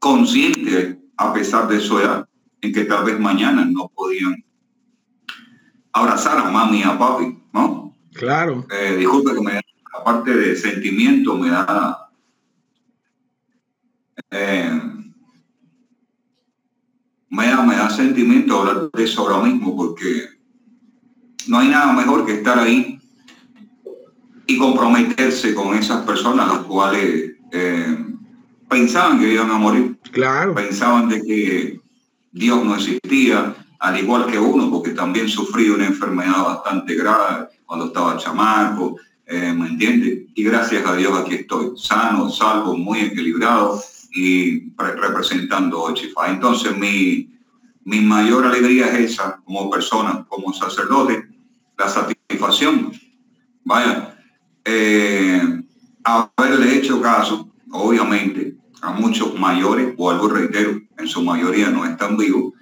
conscientes, 0.00 0.96
a 1.16 1.32
pesar 1.32 1.68
de 1.68 1.80
su 1.80 1.98
edad, 1.98 2.27
en 2.60 2.72
que 2.72 2.84
tal 2.84 3.04
vez 3.04 3.18
mañana 3.18 3.64
no 3.64 3.88
podían 3.94 4.44
abrazar 5.92 6.38
a 6.38 6.50
mami 6.50 6.80
y 6.80 6.82
a 6.82 6.98
papi, 6.98 7.38
¿no? 7.52 7.94
Claro. 8.12 8.66
Eh, 8.70 8.96
disculpe 8.96 9.34
que 9.34 9.40
me 9.40 9.54
da, 9.54 9.60
aparte 9.98 10.34
de 10.34 10.56
sentimiento, 10.56 11.36
me 11.36 11.50
da... 11.50 12.10
Eh, 14.30 14.82
me 17.30 17.46
da, 17.46 17.62
me 17.62 17.76
da 17.76 17.90
sentimiento 17.90 18.60
hablar 18.60 18.90
de 18.92 19.04
eso 19.04 19.20
ahora 19.22 19.46
mismo 19.46 19.76
porque 19.76 20.28
no 21.46 21.58
hay 21.58 21.68
nada 21.68 21.92
mejor 21.92 22.26
que 22.26 22.34
estar 22.34 22.58
ahí 22.58 22.98
y 24.46 24.58
comprometerse 24.58 25.54
con 25.54 25.74
esas 25.76 26.04
personas 26.04 26.48
las 26.48 26.58
cuales 26.60 27.32
eh, 27.52 28.06
pensaban 28.68 29.18
que 29.18 29.32
iban 29.34 29.50
a 29.50 29.58
morir. 29.58 29.98
Claro. 30.10 30.54
Pensaban 30.54 31.08
de 31.08 31.22
que 31.22 31.77
Dios 32.32 32.64
no 32.64 32.74
existía, 32.76 33.54
al 33.78 33.98
igual 33.98 34.26
que 34.26 34.38
uno, 34.38 34.70
porque 34.70 34.90
también 34.90 35.28
sufrí 35.28 35.70
una 35.70 35.86
enfermedad 35.86 36.44
bastante 36.44 36.94
grave 36.94 37.48
cuando 37.64 37.86
estaba 37.86 38.18
chamaco, 38.18 38.96
eh, 39.26 39.52
¿me 39.52 39.68
entiendes? 39.68 40.26
Y 40.34 40.42
gracias 40.42 40.86
a 40.86 40.96
Dios 40.96 41.16
aquí 41.18 41.34
estoy, 41.34 41.72
sano, 41.76 42.30
salvo, 42.30 42.76
muy 42.76 43.00
equilibrado 43.00 43.80
y 44.12 44.70
representando 44.76 45.82
Ochifa. 45.82 46.30
Entonces 46.30 46.76
mi, 46.76 47.30
mi 47.84 48.00
mayor 48.00 48.46
alegría 48.46 48.86
es 48.98 49.12
esa, 49.12 49.40
como 49.44 49.70
persona, 49.70 50.24
como 50.28 50.52
sacerdote, 50.52 51.28
la 51.76 51.88
satisfacción. 51.88 52.92
Vaya, 53.64 54.18
eh, 54.64 55.62
haberle 56.04 56.76
hecho 56.76 57.00
caso, 57.00 57.50
obviamente, 57.70 58.57
a 58.82 58.92
muchos 58.92 59.38
mayores, 59.38 59.94
o 59.96 60.10
algo 60.10 60.28
reitero, 60.28 60.80
en 60.98 61.08
su 61.08 61.22
mayoría 61.22 61.70
no 61.70 61.84
están 61.84 62.16
vivos, 62.16 62.52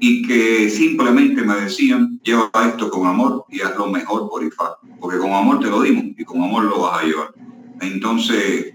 y 0.00 0.22
que 0.22 0.70
simplemente 0.70 1.42
me 1.42 1.54
decían, 1.56 2.18
lleva 2.22 2.50
esto 2.66 2.90
con 2.90 3.06
amor 3.06 3.44
y 3.50 3.60
haz 3.60 3.76
lo 3.76 3.86
mejor 3.86 4.28
por 4.30 4.42
IFA, 4.42 4.78
porque 4.98 5.18
con 5.18 5.32
amor 5.32 5.60
te 5.60 5.68
lo 5.68 5.82
dimos 5.82 6.04
y 6.16 6.24
con 6.24 6.42
amor 6.42 6.64
lo 6.64 6.80
vas 6.80 7.02
a 7.02 7.06
llevar. 7.06 7.34
Entonces, 7.82 8.72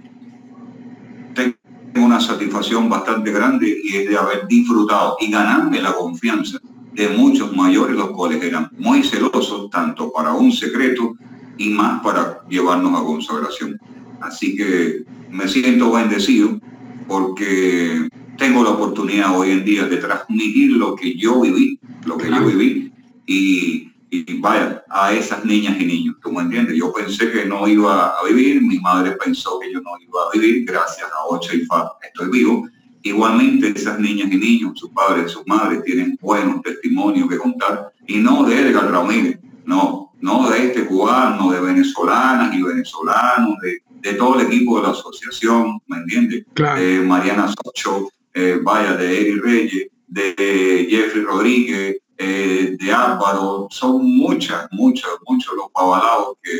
tengo 1.34 1.56
una 1.96 2.22
satisfacción 2.22 2.90
bastante 2.90 3.32
grande 3.32 3.76
y 3.84 3.96
es 3.96 4.10
de 4.10 4.18
haber 4.18 4.48
disfrutado 4.48 5.18
y 5.20 5.32
ganarme 5.32 5.82
la 5.82 5.94
confianza 5.94 6.60
de 6.94 7.10
muchos 7.10 7.56
mayores, 7.56 7.96
los 7.96 8.12
cuales 8.12 8.44
eran 8.44 8.70
muy 8.78 9.04
celosos, 9.04 9.70
tanto 9.72 10.12
para 10.12 10.34
un 10.34 10.52
secreto 10.52 11.16
y 11.58 11.70
más 11.70 12.02
para 12.02 12.42
llevarnos 12.48 13.00
a 13.00 13.04
consagración. 13.04 13.80
Así 14.22 14.56
que 14.56 15.04
me 15.30 15.48
siento 15.48 15.92
bendecido 15.92 16.60
porque 17.08 18.08
tengo 18.38 18.64
la 18.64 18.72
oportunidad 18.72 19.38
hoy 19.38 19.52
en 19.52 19.66
día 19.66 19.86
de 19.86 19.98
transmitir 19.98 20.72
lo 20.72 20.96
que 20.96 21.16
yo 21.16 21.42
viví, 21.42 21.80
lo 22.06 22.18
que 22.18 22.30
yo 22.30 22.46
viví, 22.46 22.92
y, 23.28 23.92
vaya, 24.40 24.84
a 24.90 25.14
esas 25.14 25.44
niñas 25.46 25.80
y 25.80 25.86
niños, 25.86 26.16
¿tú 26.22 26.32
me 26.32 26.42
entiendes? 26.42 26.78
Yo 26.78 26.94
pensé 26.94 27.32
que 27.32 27.46
no 27.46 27.68
iba 27.68 28.10
a 28.18 28.24
vivir, 28.26 28.62
mi 28.62 28.80
madre 28.80 29.12
pensó 29.14 29.60
que 29.60 29.72
yo 29.72 29.82
no 29.82 29.92
iba 30.00 30.20
a 30.22 30.38
vivir, 30.38 30.66
gracias 30.66 31.08
a 31.12 31.26
Ocha 31.34 31.56
y 31.56 31.66
Fa 31.66 31.92
estoy 32.02 32.30
vivo. 32.30 32.68
Igualmente 33.04 33.74
esas 33.76 34.00
niñas 34.00 34.32
y 34.32 34.38
niños, 34.38 34.80
sus 34.80 34.90
padres, 34.90 35.32
sus 35.32 35.46
madres 35.46 35.84
tienen 35.84 36.18
buenos 36.22 36.62
testimonios 36.62 37.30
que 37.30 37.38
contar, 37.38 37.94
y 38.08 38.18
no 38.18 38.44
de 38.44 38.60
Edgar 38.60 38.92
Ramírez, 38.92 39.40
no, 39.66 40.14
no 40.22 40.50
de 40.50 40.68
este 40.68 40.86
cubano, 40.86 41.52
de 41.52 41.60
venezolanas 41.60 42.56
y 42.56 42.64
venezolanos, 42.64 43.58
de, 43.62 43.80
de 44.06 44.14
todo 44.14 44.40
el 44.40 44.46
equipo 44.46 44.78
de 44.78 44.84
la 44.84 44.90
asociación, 44.92 45.80
¿me 45.88 45.98
entiendes? 45.98 46.46
De 46.56 47.02
Mariana 47.02 47.48
Socho, 47.48 48.08
eh, 48.36 48.60
vaya, 48.62 48.96
de 48.96 49.20
Eri 49.20 49.40
Reyes, 49.40 49.88
de 50.08 50.88
Jeffrey 50.88 51.24
Rodríguez, 51.24 51.98
eh, 52.18 52.78
de 52.80 52.94
Álvaro, 52.94 53.68
son 53.72 54.06
muchas, 54.06 54.68
muchas, 54.72 55.10
muchos 55.28 55.56
los 55.56 55.72
pavalados 55.74 56.38
que 56.44 56.52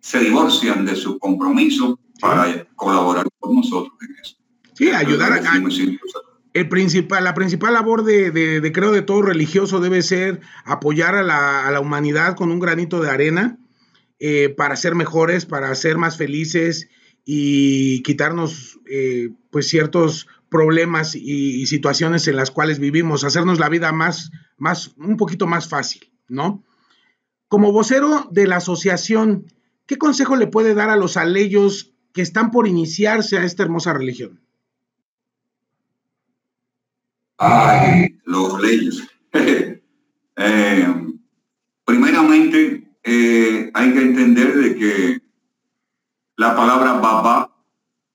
se 0.00 0.20
divorcian 0.20 0.86
de 0.86 0.96
su 0.96 1.18
compromiso 1.18 2.00
para 2.18 2.66
colaborar 2.74 3.26
con 3.38 3.56
nosotros 3.56 3.92
en 4.00 4.16
eso. 4.22 4.36
Sí, 4.72 4.90
ayudar 4.90 5.32
a... 5.32 5.42
El 6.54 6.68
principal, 6.70 7.24
la 7.24 7.34
principal 7.34 7.74
labor 7.74 8.04
de, 8.04 8.30
de, 8.30 8.72
creo 8.72 8.90
de 8.90 9.02
todo 9.02 9.20
religioso 9.20 9.80
debe 9.80 10.00
ser 10.00 10.40
apoyar 10.64 11.14
a 11.14 11.22
la, 11.22 11.68
a 11.68 11.70
la 11.70 11.80
humanidad 11.80 12.36
con 12.36 12.50
un 12.50 12.58
granito 12.58 13.02
de 13.02 13.10
arena 13.10 13.58
eh, 14.18 14.48
para 14.48 14.76
ser 14.76 14.94
mejores, 14.94 15.46
para 15.46 15.74
ser 15.74 15.98
más 15.98 16.16
felices 16.16 16.88
y 17.24 18.02
quitarnos 18.02 18.78
pues 19.50 19.68
ciertos 19.68 20.26
problemas 20.48 21.14
y, 21.14 21.66
situaciones 21.66 22.26
en 22.28 22.36
las 22.36 22.50
cuales 22.50 22.78
vivimos, 22.78 23.24
hacernos 23.24 23.58
la 23.58 23.68
vida 23.68 23.92
más, 23.92 24.30
más, 24.56 24.94
un 24.96 25.16
poquito 25.16 25.46
más 25.46 25.68
fácil, 25.68 26.10
¿no? 26.28 26.64
Como 27.48 27.72
vocero 27.72 28.28
de 28.30 28.46
la 28.46 28.56
asociación, 28.56 29.46
¿qué 29.86 29.96
consejo 29.96 30.36
le 30.36 30.46
puede 30.46 30.74
dar 30.74 30.90
a 30.90 30.96
los 30.96 31.16
aleyos 31.16 31.94
que 32.12 32.22
están 32.22 32.50
por 32.50 32.66
iniciarse 32.66 33.38
a 33.38 33.44
esta 33.44 33.62
hermosa 33.62 33.92
religión? 33.92 34.40
Ay, 37.38 38.18
los 38.24 38.60
leyes. 38.60 39.02
Eh, 40.40 40.86
primeramente, 41.84 42.77
eh, 43.10 43.70
hay 43.72 43.94
que 43.94 44.02
entender 44.02 44.54
de 44.54 44.76
que 44.76 45.22
la 46.36 46.54
palabra 46.54 46.92
baba 46.94 47.58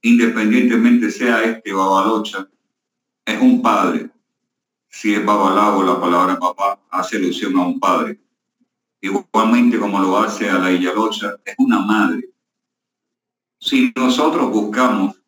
independientemente 0.03 1.09
sea 1.09 1.43
este 1.43 1.73
babalocha, 1.73 2.47
es 3.25 3.41
un 3.41 3.61
padre. 3.63 4.11
Si 4.87 5.15
es 5.15 5.25
babalao, 5.25 5.81
la 5.81 5.99
palabra 5.99 6.37
papá 6.37 6.79
hace 6.91 7.17
alusión 7.17 7.57
a 7.57 7.65
un 7.65 7.79
padre. 7.79 8.19
Igualmente 9.01 9.79
como 9.79 9.99
lo 9.99 10.15
hace 10.19 10.47
a 10.47 10.59
la 10.59 10.71
Iyalocha, 10.71 11.37
es 11.43 11.55
una 11.57 11.79
madre. 11.79 12.29
Si 13.59 13.91
nosotros 13.95 14.51
buscamos 14.51 15.19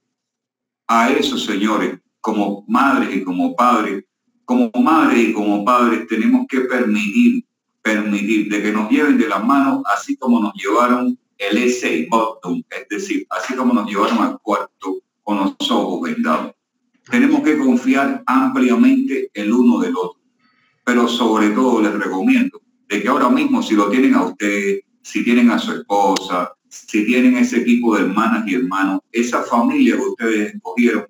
a 0.87 1.09
esos 1.09 1.43
señores 1.43 1.99
como 2.21 2.65
madres 2.67 3.15
y 3.15 3.23
como 3.23 3.55
padres, 3.55 4.05
como 4.43 4.69
madres 4.79 5.29
y 5.29 5.33
como 5.33 5.65
padres 5.65 6.05
tenemos 6.07 6.45
que 6.47 6.61
permitir, 6.61 7.45
permitir 7.85 8.49
de 8.49 8.63
que 8.63 8.71
nos 8.71 8.89
lleven 8.89 9.15
de 9.15 9.27
las 9.27 9.45
manos 9.45 9.83
así 9.95 10.17
como 10.17 10.39
nos 10.39 10.53
llevaron 10.55 11.15
el 11.37 11.57
ese 11.57 12.07
bottom, 12.09 12.63
es 12.71 12.87
decir, 12.89 13.27
así 13.29 13.53
como 13.53 13.75
nos 13.75 13.87
llevaron 13.87 14.17
al 14.23 14.39
cuarto 14.39 15.03
con 15.21 15.37
los 15.37 15.69
ojos 15.69 16.01
vendados. 16.01 16.55
Tenemos 17.11 17.41
que 17.43 17.59
confiar 17.59 18.23
ampliamente 18.25 19.29
el 19.35 19.53
uno 19.53 19.79
del 19.81 19.95
otro, 19.95 20.19
pero 20.83 21.07
sobre 21.07 21.49
todo 21.49 21.79
les 21.83 21.93
recomiendo 21.93 22.59
de 22.89 23.03
que 23.03 23.07
ahora 23.07 23.29
mismo 23.29 23.61
si 23.61 23.75
lo 23.75 23.87
tienen 23.87 24.15
a 24.15 24.23
usted, 24.23 24.79
si 25.03 25.23
tienen 25.23 25.51
a 25.51 25.59
su 25.59 25.73
esposa, 25.73 26.53
si 26.67 27.05
tienen 27.05 27.37
ese 27.37 27.57
equipo 27.57 27.95
de 27.95 28.05
hermanas 28.05 28.47
y 28.47 28.55
hermanos, 28.55 29.01
esa 29.11 29.43
familia 29.43 29.95
que 29.95 30.01
ustedes 30.01 30.55
escogieron, 30.55 31.05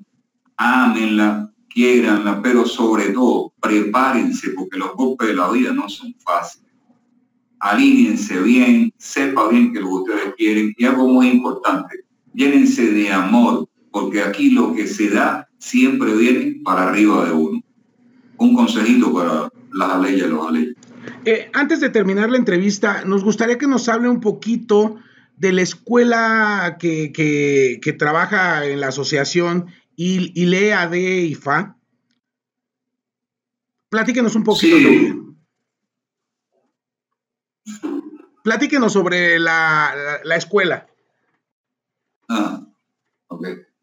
ámenla, 0.57 1.49
quiéranla, 1.69 2.41
pero 2.41 2.65
sobre 2.65 3.11
todo 3.11 3.53
prepárense 3.61 4.49
porque 4.49 4.77
los 4.77 4.93
golpes 4.93 5.29
de 5.29 5.35
la 5.35 5.49
vida 5.49 5.71
no 5.71 5.87
son 5.87 6.13
fáciles 6.19 6.64
alíñense 7.65 8.39
bien, 8.41 8.93
sepa 8.97 9.49
bien 9.49 9.73
que 9.73 9.79
lo 9.79 9.87
que 9.87 9.93
ustedes 9.93 10.35
quieren 10.37 10.73
y 10.77 10.85
algo 10.85 11.07
muy 11.07 11.27
importante, 11.29 12.05
llénense 12.33 12.91
de 12.91 13.11
amor, 13.11 13.67
porque 13.91 14.21
aquí 14.21 14.51
lo 14.51 14.73
que 14.73 14.85
se 14.85 15.09
da 15.09 15.49
siempre 15.57 16.15
viene 16.15 16.61
para 16.63 16.89
arriba 16.89 17.25
de 17.25 17.31
uno. 17.31 17.63
Un 18.37 18.55
consejito 18.55 19.11
para 19.11 19.49
las 19.73 19.89
aleyas 19.89 20.27
y 20.27 20.29
los 20.29 20.47
aleyas. 20.47 20.75
Eh, 21.25 21.49
antes 21.53 21.79
de 21.79 21.89
terminar 21.89 22.29
la 22.29 22.37
entrevista, 22.37 23.03
nos 23.03 23.23
gustaría 23.23 23.57
que 23.57 23.67
nos 23.67 23.89
hable 23.89 24.09
un 24.09 24.19
poquito 24.19 24.97
de 25.37 25.51
la 25.51 25.61
escuela 25.63 26.77
que, 26.79 27.11
que, 27.11 27.93
trabaja 27.93 28.65
en 28.65 28.79
la 28.79 28.89
asociación 28.89 29.67
ILEA 29.95 30.87
de 30.87 31.21
IFA. 31.21 31.77
Platíquenos 33.89 34.35
un 34.35 34.43
poquito. 34.43 34.77
Sí. 34.77 35.24
Platíquenos 38.45 38.93
sobre 38.93 39.39
la, 39.39 39.91
la, 40.23 40.35
escuela. 40.35 40.85
Ah. 42.29 42.61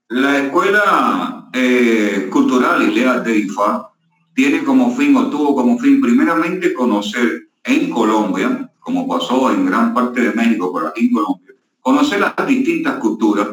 La 0.06 0.38
escuela 0.38 1.48
eh, 1.52 2.28
cultural 2.30 2.80
ILEA 2.80 3.18
de 3.22 3.38
IFA 3.38 3.90
tiene 4.32 4.62
como 4.62 4.94
fin 4.94 5.16
o 5.16 5.28
tuvo 5.28 5.56
como 5.56 5.76
fin 5.80 6.00
primeramente 6.00 6.72
conocer 6.74 7.48
en 7.64 7.90
Colombia, 7.90 8.70
como 8.78 9.08
pasó 9.08 9.50
en 9.50 9.66
gran 9.66 9.92
parte 9.92 10.20
de 10.20 10.32
México, 10.32 10.72
pero 10.72 10.86
aquí 10.86 11.06
en 11.06 11.12
Colombia, 11.12 11.54
conocer 11.80 12.20
las 12.20 12.36
distintas 12.46 13.00
culturas, 13.00 13.48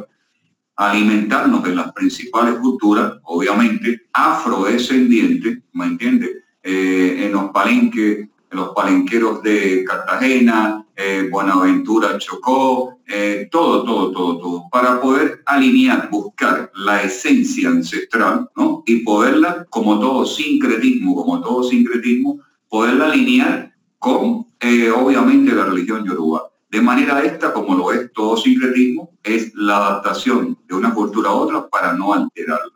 alimentarnos 0.76 1.63
de 1.63 1.74
las 1.74 1.91
principales 1.91 2.60
culturas, 2.60 3.13
obviamente 3.24 4.04
afrodescendientes, 4.13 5.58
¿me 5.74 5.86
entiendes? 5.86 6.30
Eh, 6.62 7.26
en 7.26 7.32
los 7.32 7.50
palenques, 7.50 8.30
en 8.52 8.58
los 8.58 8.76
palenqueros 8.76 9.41
de 9.41 9.84
Cartagena, 9.86 10.86
eh, 11.02 11.30
Buenaventura, 11.32 12.18
Chocó, 12.18 13.00
eh, 13.08 13.48
todo, 13.50 13.86
todo, 13.86 14.12
todo, 14.12 14.38
todo, 14.38 14.64
para 14.70 15.00
poder 15.00 15.42
alinear, 15.46 16.10
buscar 16.12 16.70
la 16.76 17.02
esencia 17.04 17.70
ancestral, 17.70 18.50
¿no? 18.58 18.84
Y 18.86 18.98
poderla, 18.98 19.66
como 19.70 19.98
todo 19.98 20.26
sincretismo, 20.26 21.16
como 21.16 21.40
todo 21.40 21.64
sincretismo, 21.64 22.42
poderla 22.68 23.06
alinear 23.06 23.74
con, 23.98 24.48
eh, 24.60 24.92
obviamente, 24.92 25.54
la 25.54 25.64
religión 25.68 26.06
yoruba. 26.06 26.50
De 26.70 26.82
manera 26.82 27.24
esta, 27.24 27.54
como 27.54 27.76
lo 27.76 27.94
es 27.94 28.12
todo 28.12 28.36
sincretismo, 28.36 29.12
es 29.24 29.56
la 29.56 29.78
adaptación 29.78 30.58
de 30.68 30.76
una 30.76 30.94
cultura 30.94 31.30
a 31.30 31.34
otra 31.34 31.70
para 31.70 31.94
no 31.94 32.12
alterarla. 32.12 32.74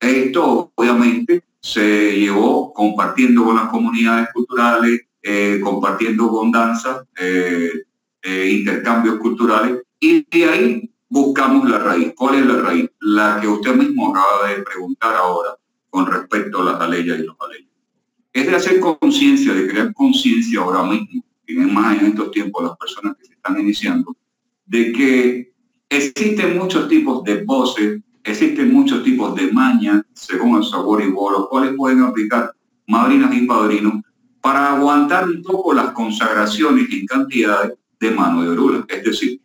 Esto, 0.00 0.72
obviamente, 0.74 1.44
se 1.60 2.18
llevó 2.18 2.72
compartiendo 2.72 3.44
con 3.44 3.54
las 3.54 3.68
comunidades 3.68 4.28
culturales, 4.32 5.02
eh, 5.22 5.60
compartiendo 5.62 6.28
con 6.28 6.50
danza, 6.50 7.04
eh, 7.18 7.70
eh, 8.22 8.58
intercambios 8.58 9.16
culturales, 9.18 9.82
y 9.98 10.26
de 10.30 10.44
ahí 10.44 10.90
buscamos 11.08 11.68
la 11.68 11.78
raíz. 11.78 12.12
¿Cuál 12.16 12.36
es 12.36 12.46
la 12.46 12.62
raíz? 12.62 12.90
La 13.00 13.38
que 13.40 13.48
usted 13.48 13.74
mismo 13.74 14.10
acaba 14.10 14.48
de 14.48 14.62
preguntar 14.62 15.14
ahora 15.16 15.56
con 15.90 16.06
respecto 16.06 16.62
a 16.62 16.72
las 16.72 16.80
aleyas 16.80 17.18
y 17.18 17.24
los 17.24 17.36
aleyas. 17.40 17.68
Es 18.32 18.46
de 18.46 18.56
hacer 18.56 18.80
conciencia, 18.80 19.52
de 19.52 19.66
crear 19.68 19.92
conciencia 19.92 20.60
ahora 20.60 20.84
mismo, 20.84 21.24
y 21.46 21.54
más 21.54 22.00
en 22.00 22.06
estos 22.06 22.30
tiempos 22.30 22.62
las 22.62 22.76
personas 22.76 23.16
que 23.16 23.26
se 23.26 23.32
están 23.32 23.58
iniciando, 23.58 24.16
de 24.66 24.92
que 24.92 25.52
existen 25.88 26.56
muchos 26.56 26.88
tipos 26.88 27.24
de 27.24 27.42
voces, 27.44 28.00
existen 28.22 28.72
muchos 28.72 29.02
tipos 29.02 29.34
de 29.34 29.52
mañas, 29.52 30.02
según 30.14 30.56
el 30.56 30.64
sabor 30.64 31.02
y 31.02 31.10
los 31.10 31.48
cuales 31.48 31.74
pueden 31.76 32.02
aplicar 32.02 32.54
madrinas 32.86 33.34
y 33.34 33.46
padrinos 33.46 33.94
para 34.40 34.76
aguantar 34.76 35.28
un 35.28 35.42
poco 35.42 35.74
las 35.74 35.90
consagraciones 35.90 36.88
en 36.90 37.06
cantidades 37.06 37.74
de 37.98 38.10
mano 38.10 38.42
de 38.42 38.48
orula. 38.50 38.84
Es 38.88 39.04
decir, 39.04 39.40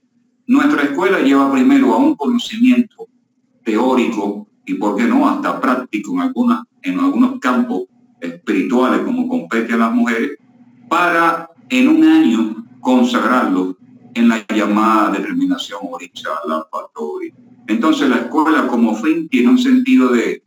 nuestra 0.47 0.83
escuela 0.83 1.19
lleva 1.19 1.51
primero 1.51 1.93
a 1.93 1.97
un 1.97 2.15
conocimiento 2.15 3.07
teórico 3.63 4.47
y, 4.65 4.75
por 4.75 4.95
qué 4.95 5.03
no, 5.03 5.27
hasta 5.27 5.59
práctico 5.59 6.15
en, 6.83 6.99
algunos 6.99 7.39
campos 7.39 7.83
espirituales 8.21 9.01
como 9.01 9.27
compete 9.27 9.73
a 9.73 9.77
las 9.77 9.91
mujeres, 9.91 10.37
para 10.87 11.49
en 11.69 11.87
un 11.87 12.03
año 12.03 12.65
consagrarlo 12.79 13.77
en 14.13 14.29
la 14.29 14.45
llamada 14.47 15.11
determinación 15.11 15.81
la 16.47 16.67
patori. 16.71 17.33
Entonces 17.67 18.09
la 18.09 18.17
escuela 18.17 18.67
como 18.67 18.95
fin 18.95 19.27
tiene 19.27 19.49
un 19.49 19.57
sentido 19.57 20.09
de, 20.09 20.41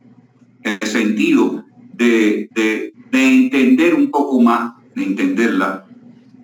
sentido 0.83 1.65
de, 1.93 2.93
de 3.11 3.23
entender 3.23 3.95
un 3.95 4.11
poco 4.11 4.39
más, 4.41 4.73
de 4.95 5.03
entenderla, 5.03 5.85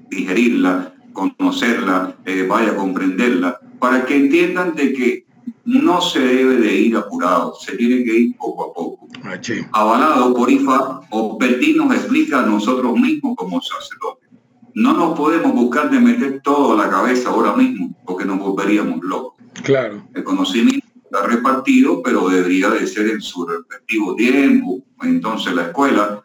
digerirla, 0.10 0.93
conocerla, 1.13 2.15
eh, 2.25 2.45
vaya 2.47 2.71
a 2.71 2.75
comprenderla, 2.75 3.60
para 3.80 4.06
que 4.06 4.15
entiendan 4.15 4.75
de 4.75 4.93
que 4.93 5.25
no 5.65 6.01
se 6.01 6.19
debe 6.19 6.58
de 6.58 6.75
ir 6.75 6.95
apurado, 6.95 7.56
se 7.60 7.75
tiene 7.75 8.04
que 8.04 8.17
ir 8.17 8.38
poco 8.38 8.69
a 8.69 8.73
poco. 8.73 9.08
Ah, 9.23 9.39
Avalado 9.71 10.34
por 10.34 10.51
IFA, 10.51 11.01
Bertín 11.39 11.78
nos 11.78 11.95
explica 11.95 12.43
a 12.43 12.45
nosotros 12.45 12.95
mismos 12.99 13.36
como 13.36 13.60
sacerdotes. 13.62 14.30
No 14.75 14.93
nos 14.93 15.17
podemos 15.17 15.54
buscar 15.54 15.89
de 15.89 15.99
meter 15.99 16.41
todo 16.43 16.73
a 16.73 16.86
la 16.86 16.89
cabeza 16.89 17.30
ahora 17.30 17.56
mismo, 17.56 17.95
porque 18.06 18.25
nos 18.25 18.39
volveríamos 18.39 19.04
locos. 19.04 19.34
Claro. 19.63 20.04
El 20.13 20.23
conocimiento 20.23 20.86
está 21.04 21.25
repartido, 21.25 22.04
pero 22.04 22.30
debería 22.30 22.69
de 22.69 22.86
ser 22.86 23.08
en 23.10 23.21
su 23.21 23.47
respectivo 23.47 24.15
tiempo. 24.15 24.82
Entonces 25.01 25.56
la 25.56 25.63
escuela 25.63 26.24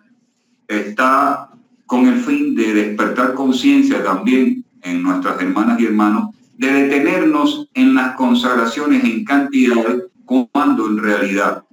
está 0.71 1.51
con 1.87 2.07
el 2.07 2.21
fin 2.21 2.55
de 2.55 2.73
despertar 2.73 3.35
conciencia 3.35 4.03
también 4.05 4.65
en 4.83 5.03
nuestras 5.03 5.41
hermanas 5.41 5.81
y 5.81 5.87
hermanos, 5.87 6.35
de 6.57 6.73
detenernos 6.73 7.69
en 7.75 7.95
las 7.95 8.15
consagraciones 8.15 9.03
en 9.05 9.25
cantidad 9.25 9.97
cuando 10.25 10.87
en 10.87 10.99
realidad 10.99 11.65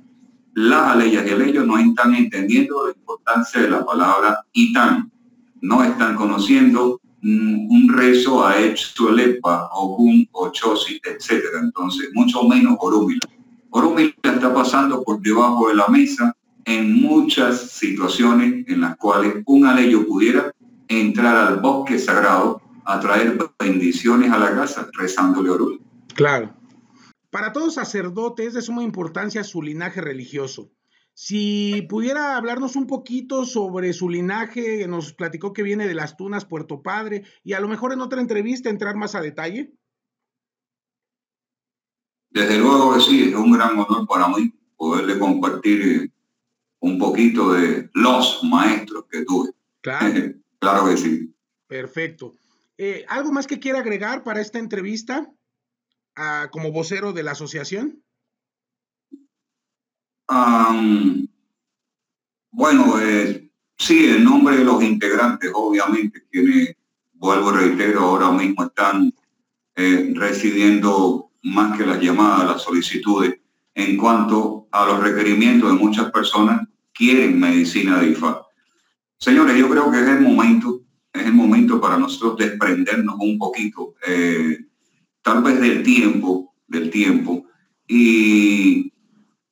las 0.55 0.95
aleyas 0.95 1.23
y 1.27 1.49
ellos 1.49 1.67
no 1.67 1.77
están 1.77 2.15
entendiendo 2.15 2.87
la 2.87 2.93
importancia 2.93 3.61
de 3.61 3.69
la 3.69 3.85
palabra 3.85 4.43
itán, 4.53 5.11
no 5.61 5.83
están 5.83 6.15
conociendo 6.15 6.99
un 7.21 7.93
rezo 7.93 8.45
a 8.45 8.57
Echtuelepa, 8.59 9.69
un 9.97 10.27
Ochosi, 10.31 10.99
etc. 11.03 11.43
Entonces, 11.61 12.09
mucho 12.13 12.43
menos 12.43 12.77
Orúmila. 12.79 13.27
Orúmila 13.69 14.13
está 14.23 14.53
pasando 14.53 15.03
por 15.03 15.21
debajo 15.21 15.67
de 15.67 15.75
la 15.75 15.87
mesa 15.87 16.35
en 16.67 17.01
muchas 17.01 17.71
situaciones 17.71 18.67
en 18.67 18.81
las 18.81 18.97
cuales 18.97 19.41
un 19.45 19.65
aleyo 19.65 20.05
pudiera 20.05 20.53
entrar 20.89 21.47
al 21.47 21.61
bosque 21.61 21.97
sagrado 21.97 22.61
a 22.85 22.99
traer 22.99 23.37
bendiciones 23.57 24.31
a 24.31 24.37
la 24.37 24.53
casa 24.53 24.89
rezándole 24.93 25.49
orul. 25.49 25.81
Claro. 26.13 26.53
Para 27.29 27.53
todos 27.53 27.75
sacerdotes 27.75 28.47
es 28.47 28.53
de 28.53 28.61
suma 28.61 28.83
importancia 28.83 29.45
su 29.45 29.61
linaje 29.61 30.01
religioso. 30.01 30.69
Si 31.13 31.87
pudiera 31.89 32.35
hablarnos 32.35 32.75
un 32.75 32.85
poquito 32.85 33.45
sobre 33.45 33.93
su 33.93 34.09
linaje, 34.09 34.85
nos 34.89 35.13
platicó 35.13 35.53
que 35.53 35.63
viene 35.63 35.87
de 35.87 35.95
las 35.95 36.17
Tunas, 36.17 36.43
Puerto 36.43 36.81
Padre, 36.81 37.23
y 37.45 37.53
a 37.53 37.61
lo 37.61 37.69
mejor 37.69 37.93
en 37.93 38.01
otra 38.01 38.19
entrevista 38.19 38.69
entrar 38.69 38.97
más 38.97 39.15
a 39.15 39.21
detalle. 39.21 39.73
Desde 42.29 42.57
luego 42.57 42.93
que 42.93 42.99
sí, 42.99 43.29
es 43.29 43.35
un 43.35 43.53
gran 43.53 43.79
honor 43.79 44.05
para 44.05 44.27
mí 44.27 44.53
poderle 44.75 45.17
compartir 45.17 45.81
eh, 45.81 46.11
un 46.79 46.97
poquito 46.97 47.53
de 47.53 47.89
los 47.93 48.43
maestros 48.43 49.05
que 49.09 49.25
tuve. 49.25 49.51
Claro. 49.81 50.33
claro 50.59 50.89
que 50.89 50.97
sí. 50.97 51.33
Perfecto. 51.67 52.35
Eh, 52.77 53.05
¿Algo 53.09 53.31
más 53.31 53.47
que 53.47 53.59
quiera 53.59 53.79
agregar 53.79 54.23
para 54.23 54.41
esta 54.41 54.59
entrevista 54.59 55.31
ah, 56.15 56.49
como 56.51 56.71
vocero 56.71 57.13
de 57.13 57.23
la 57.23 57.31
asociación? 57.31 58.03
bueno, 62.51 62.99
eh, 62.99 63.49
sí, 63.77 64.07
en 64.07 64.25
nombre 64.25 64.57
de 64.57 64.65
los 64.65 64.83
integrantes, 64.83 65.51
obviamente, 65.53 66.25
quienes, 66.29 66.75
vuelvo 67.13 67.51
y 67.51 67.55
reitero, 67.55 68.01
ahora 68.01 68.31
mismo 68.31 68.65
están 68.65 69.13
eh, 69.75 70.11
recibiendo 70.15 71.31
más 71.43 71.77
que 71.77 71.85
las 71.85 72.01
llamadas, 72.01 72.47
las 72.47 72.61
solicitudes 72.61 73.39
en 73.73 73.95
cuanto 73.95 74.56
a 74.71 74.85
los 74.85 75.01
requerimientos 75.01 75.71
de 75.71 75.77
muchas 75.77 76.11
personas 76.11 76.67
quieren 76.93 77.39
medicina 77.39 77.99
de 77.99 78.11
IFA. 78.11 78.41
Señores, 79.17 79.57
yo 79.57 79.69
creo 79.69 79.91
que 79.91 79.99
es 79.99 80.07
el 80.07 80.21
momento, 80.21 80.81
es 81.13 81.25
el 81.25 81.33
momento 81.33 81.79
para 81.79 81.97
nosotros 81.97 82.37
desprendernos 82.37 83.15
un 83.19 83.37
poquito, 83.37 83.95
eh, 84.05 84.65
tal 85.21 85.43
vez 85.43 85.59
del 85.59 85.83
tiempo, 85.83 86.53
del 86.67 86.89
tiempo, 86.89 87.45
y, 87.87 88.91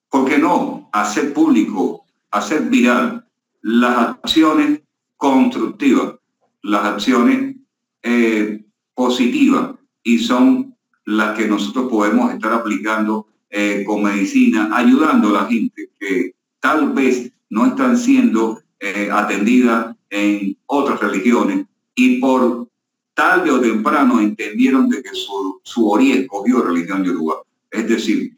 ¿por 0.10 0.26
qué 0.26 0.38
no?, 0.38 0.90
hacer 0.92 1.34
público, 1.34 2.06
hacer 2.32 2.64
viral 2.64 3.28
las 3.62 4.10
acciones 4.10 4.82
constructivas, 5.18 6.16
las 6.62 6.86
acciones 6.86 7.56
eh, 8.04 8.66
positivas, 8.94 9.72
y 10.04 10.20
son 10.20 10.76
las 11.06 11.38
que 11.38 11.48
nosotros 11.48 11.90
podemos 11.90 12.34
estar 12.34 12.54
aplicando 12.54 13.28
eh, 13.58 13.86
con 13.86 14.04
medicina, 14.04 14.70
ayudando 14.74 15.30
a 15.30 15.44
la 15.44 15.46
gente 15.46 15.90
que 15.98 16.36
tal 16.60 16.92
vez 16.92 17.32
no 17.50 17.68
están 17.68 17.98
siendo 17.98 18.60
eh, 18.82 19.08
atendidas 19.10 19.96
en 20.10 20.58
otras 20.66 21.00
religiones 21.00 21.66
y 21.96 22.20
por 22.20 22.68
tarde 23.14 23.52
o 23.52 23.62
temprano 23.62 24.20
entendieron 24.20 24.90
de 24.90 25.02
que 25.02 25.12
su, 25.14 25.62
su 25.64 25.90
origen 25.90 26.24
escogió 26.24 26.64
religión 26.64 27.06
yoruba. 27.06 27.44
Es 27.72 27.88
decir, 27.88 28.36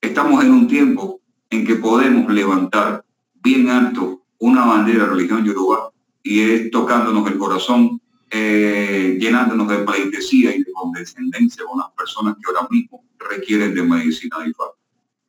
estamos 0.00 0.42
en 0.42 0.52
un 0.52 0.66
tiempo 0.66 1.20
en 1.50 1.66
que 1.66 1.74
podemos 1.74 2.32
levantar 2.32 3.04
bien 3.42 3.68
alto 3.68 4.22
una 4.38 4.64
bandera 4.64 5.04
de 5.04 5.10
religión 5.10 5.44
yoruba 5.44 5.90
y 6.22 6.40
es 6.40 6.70
tocándonos 6.70 7.30
el 7.30 7.36
corazón 7.36 8.00
eh, 8.36 9.16
llenándonos 9.20 9.68
de 9.68 9.78
pleitesía 9.78 10.56
y 10.56 10.64
de 10.64 10.72
condescendencia 10.72 11.64
con 11.64 11.78
las 11.78 11.90
personas 11.92 12.34
que 12.34 12.42
ahora 12.48 12.66
mismo 12.68 13.04
requieren 13.16 13.72
de 13.76 13.82
medicina 13.84 14.38
IFA. 14.44 14.64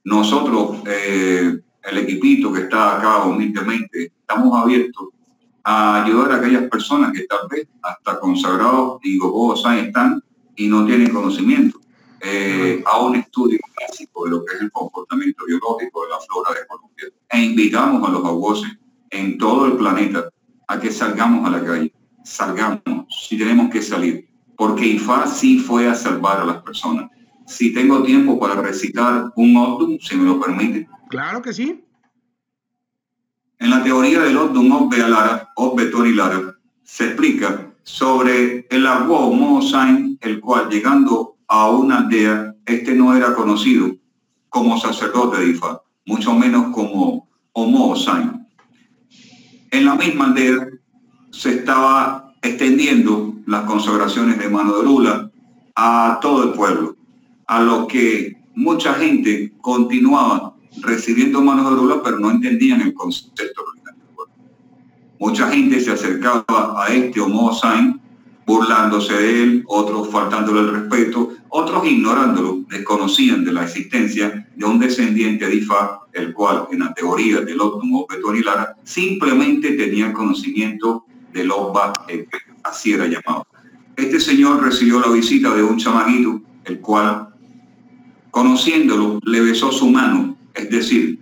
Nosotros, 0.05 0.81
eh, 0.87 1.55
el 1.83 1.97
equipito 1.99 2.51
que 2.51 2.61
está 2.61 2.97
acá 2.97 3.25
humildemente, 3.25 4.11
estamos 4.19 4.59
abiertos 4.59 5.09
a 5.63 6.03
ayudar 6.03 6.31
a 6.31 6.35
aquellas 6.37 6.63
personas 6.63 7.11
que 7.13 7.27
tal 7.27 7.47
vez 7.47 7.67
hasta 7.83 8.19
consagrados 8.19 8.99
y 9.03 9.19
gogos 9.19 9.63
están 9.71 10.23
y 10.55 10.67
no 10.67 10.83
tienen 10.87 11.13
conocimiento 11.13 11.79
eh, 12.21 12.81
a 12.87 13.01
un 13.01 13.17
estudio 13.17 13.59
básico 13.79 14.25
de 14.25 14.31
lo 14.31 14.43
que 14.43 14.55
es 14.55 14.61
el 14.61 14.71
comportamiento 14.71 15.45
biológico 15.45 16.05
de 16.05 16.09
la 16.09 16.19
flora 16.21 16.59
de 16.59 16.65
Colombia. 16.65 17.05
E 17.29 17.39
invitamos 17.39 18.07
a 18.07 18.11
los 18.11 18.25
aguoses 18.25 18.71
en 19.11 19.37
todo 19.37 19.67
el 19.67 19.77
planeta 19.77 20.27
a 20.67 20.79
que 20.79 20.91
salgamos 20.91 21.47
a 21.47 21.51
la 21.51 21.63
calle, 21.63 21.93
salgamos 22.25 22.81
si 23.07 23.37
tenemos 23.37 23.69
que 23.69 23.81
salir, 23.81 24.27
porque 24.57 24.85
IFA 24.85 25.27
sí 25.27 25.59
fue 25.59 25.87
a 25.87 25.95
salvar 25.95 26.41
a 26.41 26.45
las 26.45 26.63
personas. 26.63 27.09
Si 27.45 27.73
tengo 27.73 28.03
tiempo 28.03 28.39
para 28.39 28.55
recitar 28.61 29.31
un 29.35 29.55
Odum, 29.55 29.97
si 29.99 30.15
me 30.15 30.25
lo 30.25 30.39
permite. 30.39 30.89
Claro 31.09 31.41
que 31.41 31.53
sí. 31.53 31.83
En 33.59 33.69
la 33.69 33.83
teoría 33.83 34.21
del 34.21 34.35
Odum 34.35 34.71
Osbe 34.71 34.97
Lara, 34.97 35.53
Tori 35.55 36.13
Lara, 36.13 36.41
se 36.83 37.05
explica 37.05 37.71
sobre 37.83 38.67
el 38.69 38.87
agua 38.87 39.29
Mosain, 39.29 40.17
el 40.21 40.39
cual 40.39 40.69
llegando 40.69 41.37
a 41.47 41.69
una 41.69 41.99
aldea, 41.99 42.55
este 42.65 42.95
no 42.95 43.15
era 43.15 43.35
conocido 43.35 43.95
como 44.49 44.79
sacerdote 44.79 45.39
de 45.39 45.49
Ifa, 45.51 45.81
mucho 46.05 46.33
menos 46.33 46.73
como 46.73 47.29
Homo 47.53 47.95
Sain. 47.95 48.47
En 49.71 49.85
la 49.85 49.95
misma 49.95 50.25
aldea 50.25 50.67
se 51.35 51.55
estaba 51.55 52.33
extendiendo 52.41 53.35
las 53.45 53.63
consagraciones 53.63 54.39
de 54.39 54.49
mano 54.49 54.77
de 54.77 54.85
Lula 54.85 55.29
a 55.75 56.19
todo 56.21 56.43
el 56.45 56.53
pueblo, 56.53 56.95
a 57.47 57.61
lo 57.61 57.87
que 57.87 58.37
mucha 58.55 58.93
gente 58.93 59.53
continuaba 59.59 60.55
recibiendo 60.81 61.41
manos 61.41 61.69
de 61.69 61.75
Lula, 61.75 62.01
pero 62.03 62.19
no 62.19 62.31
entendían 62.31 62.81
el 62.81 62.93
concepto 62.93 63.63
Mucha 65.17 65.49
gente 65.49 65.79
se 65.79 65.91
acercaba 65.91 66.75
a 66.77 66.87
este 66.89 67.21
Homo 67.21 67.53
Sain 67.53 68.01
burlándose 68.45 69.13
de 69.13 69.43
él, 69.43 69.63
otros 69.67 70.09
faltándole 70.09 70.59
el 70.59 70.71
respeto, 70.71 71.31
otros 71.49 71.85
ignorándolo, 71.87 72.63
desconocían 72.69 73.43
de 73.43 73.53
la 73.53 73.63
existencia 73.63 74.47
de 74.55 74.65
un 74.65 74.77
descendiente 74.77 75.47
de 75.47 75.55
Ifa, 75.55 76.01
el 76.13 76.33
cual 76.33 76.67
en 76.71 76.79
la 76.79 76.93
teoría 76.93 77.41
del 77.41 77.59
óptimo 77.59 78.05
Lara 78.43 78.75
simplemente 78.83 79.71
tenía 79.71 80.13
conocimiento 80.13 81.05
del 81.35 81.51
Oba, 81.51 81.91
así 82.63 82.93
era 82.93 83.05
llamado. 83.05 83.45
Este 83.97 84.19
señor 84.21 84.63
recibió 84.63 85.01
la 85.01 85.09
visita 85.09 85.53
de 85.53 85.63
un 85.63 85.77
chamaguito, 85.77 86.41
el 86.63 86.79
cual, 86.79 87.27
conociéndolo, 88.31 89.19
le 89.23 89.41
besó 89.41 89.69
su 89.71 89.89
mano, 89.89 90.37
es 90.53 90.69
decir, 90.69 91.19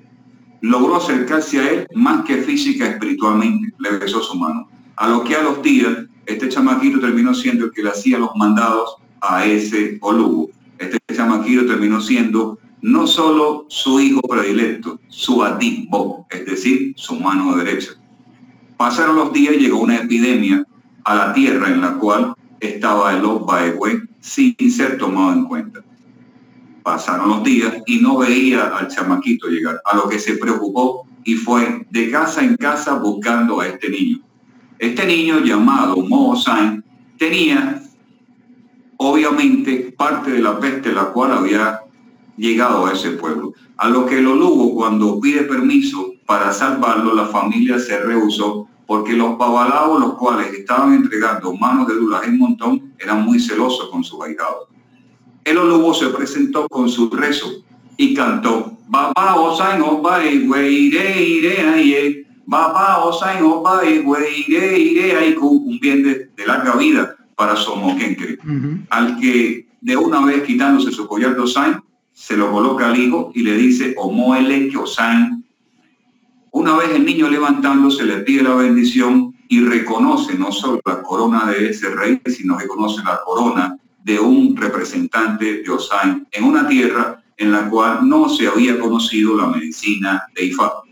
logró 0.61 0.97
acercarse 0.97 1.59
a 1.59 1.69
él 1.71 1.87
más 1.95 2.23
que 2.25 2.37
física 2.37 2.87
espiritualmente, 2.87 3.73
le 3.79 3.97
besó 3.97 4.21
su 4.21 4.35
mano. 4.35 4.69
A 4.97 5.09
lo 5.09 5.23
que 5.23 5.35
a 5.35 5.41
los 5.41 5.61
días 5.63 5.97
este 6.27 6.47
chamaquito 6.47 6.99
terminó 6.99 7.33
siendo 7.33 7.65
el 7.65 7.71
que 7.71 7.83
le 7.83 7.89
hacía 7.89 8.19
los 8.19 8.35
mandados 8.35 8.95
a 9.19 9.45
ese 9.45 9.97
Olugo. 10.01 10.51
Este 10.77 10.99
chamaquito 11.13 11.65
terminó 11.65 11.99
siendo 11.99 12.59
no 12.81 13.07
solo 13.07 13.65
su 13.67 13.99
hijo 13.99 14.21
predilecto, 14.21 14.99
su 15.07 15.43
adimbo, 15.43 16.27
es 16.29 16.45
decir, 16.45 16.93
su 16.97 17.15
mano 17.15 17.57
derecha. 17.57 17.93
Pasaron 18.83 19.15
los 19.15 19.31
días 19.31 19.55
y 19.55 19.59
llegó 19.59 19.79
una 19.79 19.95
epidemia 19.95 20.67
a 21.05 21.15
la 21.15 21.31
tierra 21.31 21.69
en 21.69 21.79
la 21.79 21.93
cual 21.93 22.35
estaba 22.59 23.13
el 23.13 23.23
Obaegüe 23.23 24.09
sin 24.19 24.57
ser 24.69 24.97
tomado 24.97 25.31
en 25.31 25.45
cuenta. 25.45 25.81
Pasaron 26.83 27.29
los 27.29 27.43
días 27.45 27.75
y 27.85 28.01
no 28.01 28.17
veía 28.17 28.75
al 28.75 28.89
chamaquito 28.89 29.47
llegar, 29.47 29.79
a 29.85 29.95
lo 29.95 30.09
que 30.09 30.19
se 30.19 30.35
preocupó 30.35 31.07
y 31.23 31.35
fue 31.35 31.87
de 31.91 32.11
casa 32.11 32.43
en 32.43 32.57
casa 32.57 32.95
buscando 32.95 33.61
a 33.61 33.67
este 33.67 33.89
niño 33.89 34.19
este 34.79 35.05
niño 35.05 35.39
llamado 35.39 35.95
Mo 36.05 36.35
tenía 37.17 37.81
obviamente 38.97 39.95
parte 39.97 40.29
de 40.29 40.39
la 40.39 40.59
peste 40.59 40.91
la 40.91 41.05
cual 41.05 41.31
había 41.31 41.79
llegado 42.35 42.85
a 42.85 42.91
ese 42.91 43.11
pueblo. 43.11 43.53
A 43.77 43.87
lo 43.87 44.05
que 44.05 44.19
el 44.19 44.27
Olugo 44.27 44.75
cuando 44.75 45.21
pide 45.21 45.43
permiso 45.43 46.15
para 46.25 46.51
salvarlo, 46.51 47.15
la 47.15 47.27
familia 47.27 47.79
se 47.79 47.97
rehusó 47.99 48.67
porque 48.85 49.13
los 49.13 49.37
babalaos, 49.37 49.99
los 49.99 50.13
cuales 50.15 50.53
estaban 50.53 50.93
entregando 50.93 51.53
manos 51.55 51.87
de 51.87 51.95
dulas 51.95 52.23
en 52.25 52.37
montón, 52.37 52.93
eran 52.99 53.23
muy 53.23 53.39
celosos 53.39 53.89
con 53.89 54.03
su 54.03 54.21
ahijados. 54.21 54.67
El 55.45 55.57
Olugo 55.57 55.93
se 55.93 56.07
presentó 56.07 56.67
con 56.69 56.89
su 56.89 57.09
rezo 57.09 57.63
y 57.97 58.13
cantó, 58.13 58.77
Baba 58.87 59.35
Osain 59.35 59.81
Obae, 59.81 60.33
iré, 60.33 61.21
iré, 61.21 62.23
Papá, 62.53 63.03
Osain, 63.03 63.43
Opa, 63.43 63.81
güey, 64.03 64.45
iré, 64.47 64.77
iré, 64.77 65.15
ahí 65.15 65.35
un 65.39 65.79
bien 65.79 66.03
de, 66.03 66.29
larga 66.45 66.75
vida 66.75 67.15
para 67.35 67.55
Somoquenque, 67.55 68.37
al 68.89 69.19
que 69.19 69.67
de 69.81 69.97
una 69.97 70.23
vez 70.23 70.43
quitándose 70.43 70.91
su 70.91 71.07
collar 71.07 71.35
de 71.35 71.41
Osain, 71.41 71.81
se 72.11 72.37
lo 72.37 72.51
coloca 72.51 72.89
al 72.89 72.99
hijo 72.99 73.31
y 73.33 73.41
le 73.41 73.57
dice, 73.57 73.95
Omoele 73.97 74.69
que 74.69 74.77
Osain. 74.77 75.42
Una 76.53 76.77
vez 76.77 76.91
el 76.91 77.03
niño 77.03 77.31
levantándose 77.31 78.03
le 78.03 78.17
pide 78.19 78.43
la 78.43 78.53
bendición 78.53 79.33
y 79.49 79.61
reconoce 79.61 80.37
no 80.37 80.51
solo 80.51 80.79
la 80.85 81.01
corona 81.01 81.47
de 81.47 81.71
ese 81.71 81.89
rey, 81.89 82.21
sino 82.27 82.59
reconoce 82.59 83.03
la 83.03 83.21
corona 83.25 83.75
de 84.03 84.19
un 84.19 84.55
representante 84.55 85.63
de 85.63 85.69
Osain 85.71 86.27
en 86.31 86.43
una 86.43 86.67
tierra 86.67 87.23
en 87.37 87.51
la 87.51 87.67
cual 87.71 88.07
no 88.07 88.29
se 88.29 88.47
había 88.47 88.79
conocido 88.79 89.35
la 89.35 89.47
medicina 89.47 90.25
de 90.35 90.45
Ifá. 90.45 90.83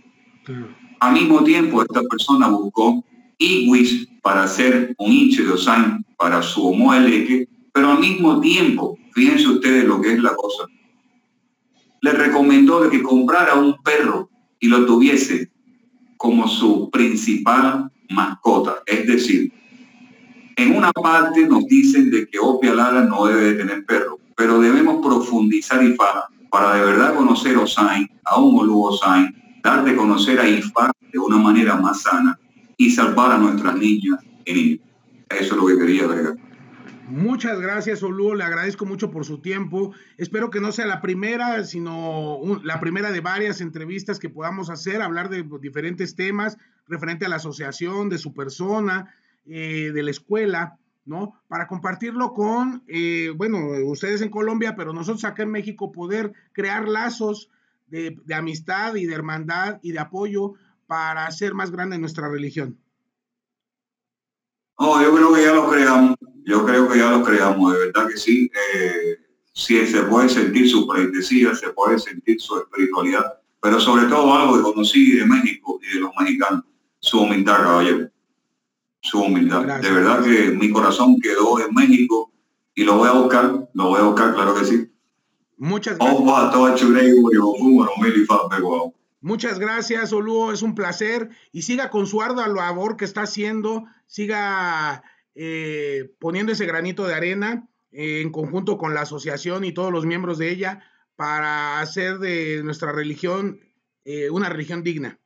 Al 1.00 1.14
mismo 1.14 1.44
tiempo, 1.44 1.84
esta 1.84 2.02
persona 2.10 2.48
buscó 2.48 3.04
Iwis 3.38 4.08
para 4.24 4.46
hacer 4.46 4.96
un 4.98 5.12
hinche 5.12 5.44
de 5.44 5.52
Osain 5.52 6.04
para 6.18 6.42
su 6.42 6.70
homoeleque, 6.70 7.48
pero 7.72 7.92
al 7.92 8.00
mismo 8.00 8.42
tiempo, 8.42 8.98
fíjense 9.14 9.48
ustedes 9.48 9.84
lo 9.84 10.02
que 10.02 10.14
es 10.14 10.24
la 10.24 10.36
cosa, 10.36 10.64
le 12.02 12.14
recomendó 12.14 12.82
de 12.82 12.90
que 12.90 13.04
comprara 13.04 13.54
un 13.54 13.76
perro 13.84 14.28
y 14.60 14.68
lo 14.68 14.86
tuviese 14.88 15.51
como 16.22 16.48
su 16.48 16.88
principal 16.92 17.92
mascota. 18.12 18.76
Es 18.86 19.08
decir, 19.08 19.52
en 20.56 20.78
una 20.78 20.92
parte 20.92 21.48
nos 21.48 21.66
dicen 21.66 22.12
de 22.12 22.28
que 22.28 22.38
Opia 22.38 22.76
Lara 22.76 23.04
no 23.06 23.26
debe 23.26 23.42
de 23.42 23.54
tener 23.56 23.84
perro, 23.88 24.20
pero 24.38 24.62
debemos 24.62 25.04
profundizar 25.04 25.84
y 25.84 25.96
para, 25.96 26.76
de 26.76 26.86
verdad 26.86 27.16
conocer 27.16 27.58
Osain, 27.58 28.08
a 28.24 28.40
un 28.40 28.56
Olu 28.60 28.84
Osain, 28.84 29.36
dar 29.64 29.84
de 29.84 29.96
conocer 29.96 30.40
a 30.40 30.48
IFA 30.48 30.92
de 31.12 31.18
una 31.18 31.38
manera 31.38 31.76
más 31.78 32.04
sana 32.04 32.38
y 32.78 32.92
salvar 32.92 33.32
a 33.32 33.40
nuestras 33.40 33.76
niñas 33.78 34.20
y 34.46 34.80
Eso 35.28 35.56
es 35.56 35.58
lo 35.60 35.66
que 35.66 35.80
quería 35.80 36.04
agregar. 36.04 36.36
Muchas 37.12 37.60
gracias, 37.60 38.02
Olu. 38.04 38.36
Le 38.36 38.46
agradezco 38.46 38.86
mucho 38.86 39.12
por 39.12 39.26
su 39.26 39.42
tiempo. 39.42 39.94
Espero 40.18 40.50
que 40.50 40.62
no 40.62 40.72
sea 40.72 40.86
la 40.86 41.02
primera, 41.02 41.66
sino 41.66 42.40
la 42.64 42.80
primera 42.80 43.12
de 43.12 43.20
varias 43.20 43.60
entrevistas 43.60 44.18
que 44.18 44.30
podamos 44.30 44.70
hacer, 44.70 45.02
hablar 45.02 45.30
de 45.30 45.46
diferentes 45.60 46.16
temas 46.16 46.58
referente 46.88 47.26
a 47.26 47.30
la 47.30 47.36
asociación, 47.36 48.08
de 48.08 48.18
su 48.18 48.34
persona, 48.34 49.14
eh, 49.46 49.92
de 49.94 50.04
la 50.04 50.12
escuela, 50.12 50.78
¿no? 51.04 51.36
Para 51.50 51.68
compartirlo 51.68 52.34
con, 52.34 52.84
eh, 52.88 53.34
bueno, 53.36 53.60
ustedes 53.86 54.22
en 54.22 54.30
Colombia, 54.30 54.76
pero 54.78 54.94
nosotros 54.94 55.26
acá 55.26 55.44
en 55.44 55.52
México, 55.52 55.92
poder 55.92 56.32
crear 56.54 56.88
lazos 56.88 57.50
de, 57.88 58.16
amistad 58.34 58.96
y 58.96 59.06
de 59.06 59.14
hermandad 59.14 59.80
y 59.82 59.92
de 59.92 60.00
apoyo 60.00 60.54
para 60.88 61.26
hacer 61.26 61.54
más 61.54 61.72
grande 61.72 61.98
nuestra 61.98 62.30
religión? 62.30 62.80
No, 64.80 65.04
yo 65.04 65.14
creo 65.14 65.34
que 65.34 65.44
ya 65.44 65.54
lo 65.54 65.70
creamos, 65.70 66.16
yo 66.46 66.66
creo 66.66 66.88
que 66.90 67.00
ya 67.00 67.12
lo 67.12 67.24
creamos, 67.24 67.74
de 67.74 67.80
verdad 67.80 68.08
que 68.08 68.18
sí. 68.18 68.50
Eh, 68.76 69.18
sí, 69.54 69.86
se 69.86 70.04
puede 70.04 70.30
sentir 70.30 70.70
su 70.70 70.88
predecía, 70.88 71.54
se 71.56 71.70
puede 71.70 72.00
sentir 72.00 72.40
su 72.40 72.58
espiritualidad, 72.60 73.40
pero 73.62 73.80
sobre 73.80 74.06
todo 74.06 74.34
algo 74.34 74.58
que 74.58 74.64
conocí 74.64 75.18
de 75.18 75.26
México 75.26 75.80
y 75.82 75.96
de 75.96 76.02
los 76.02 76.12
mexicanos, 76.20 76.64
su 77.00 77.22
humildad, 77.22 77.64
caballero. 77.64 78.10
Su 79.02 79.22
humildad. 79.22 79.82
De 79.82 79.92
verdad 79.92 80.24
que 80.24 80.52
mi 80.52 80.72
corazón 80.72 81.18
quedó 81.22 81.60
en 81.60 81.74
México 81.74 82.32
y 82.76 82.84
lo 82.84 82.98
voy 82.98 83.10
a 83.10 83.14
buscar, 83.14 83.70
lo 83.74 83.86
voy 83.86 84.00
a 84.00 84.04
buscar, 84.04 84.34
claro 84.34 84.54
que 84.56 84.66
sí. 84.66 84.92
Muchas 85.58 85.98
gracias. 85.98 86.16
Muchas 89.22 89.60
gracias, 89.60 90.12
Oluo. 90.12 90.52
Es 90.52 90.64
un 90.64 90.74
placer. 90.74 91.30
Y 91.52 91.62
siga 91.62 91.92
con 91.92 92.08
su 92.08 92.22
ardua 92.22 92.48
labor 92.48 92.98
que 92.98 93.06
está 93.06 93.22
haciendo. 93.22 93.86
Siga 94.08 95.04
eh, 95.36 96.14
poniendo 96.20 96.52
ese 96.52 96.66
granito 96.66 97.08
de 97.08 97.14
arena 97.14 97.68
eh, 97.92 98.22
en 98.22 98.32
conjunto 98.32 98.78
con 98.78 98.94
la 98.94 99.02
asociación 99.02 99.64
y 99.64 99.74
todos 99.74 99.92
los 99.92 100.06
miembros 100.06 100.38
de 100.38 100.52
ella 100.52 100.84
para 101.16 101.80
hacer 101.80 102.20
de 102.20 102.62
nuestra 102.64 102.92
religión 102.92 103.60
eh, 104.06 104.30
una 104.30 104.50
religión 104.50 104.84
digna. 104.84 105.20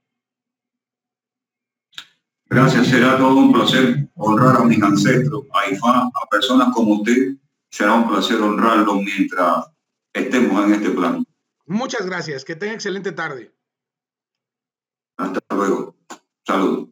Gracias, 2.47 2.87
será 2.87 3.17
todo 3.17 3.35
un 3.35 3.51
placer 3.51 4.09
honrar 4.15 4.57
a 4.57 4.63
mis 4.63 4.81
ancestros, 4.81 5.45
a 5.53 5.69
IFA, 5.71 6.01
a 6.01 6.29
personas 6.29 6.73
como 6.73 6.95
usted. 6.95 7.35
Será 7.69 7.93
un 7.93 8.07
placer 8.07 8.39
honrarlos 8.39 8.97
mientras 9.01 9.65
estemos 10.13 10.65
en 10.65 10.73
este 10.73 10.89
plan. 10.91 11.25
Muchas 11.65 12.05
gracias, 12.05 12.45
que 12.45 12.55
tenga 12.55 12.73
excelente 12.73 13.11
tarde. 13.11 13.51
Hasta 15.17 15.39
luego. 15.55 15.95
Saludos. 16.45 16.89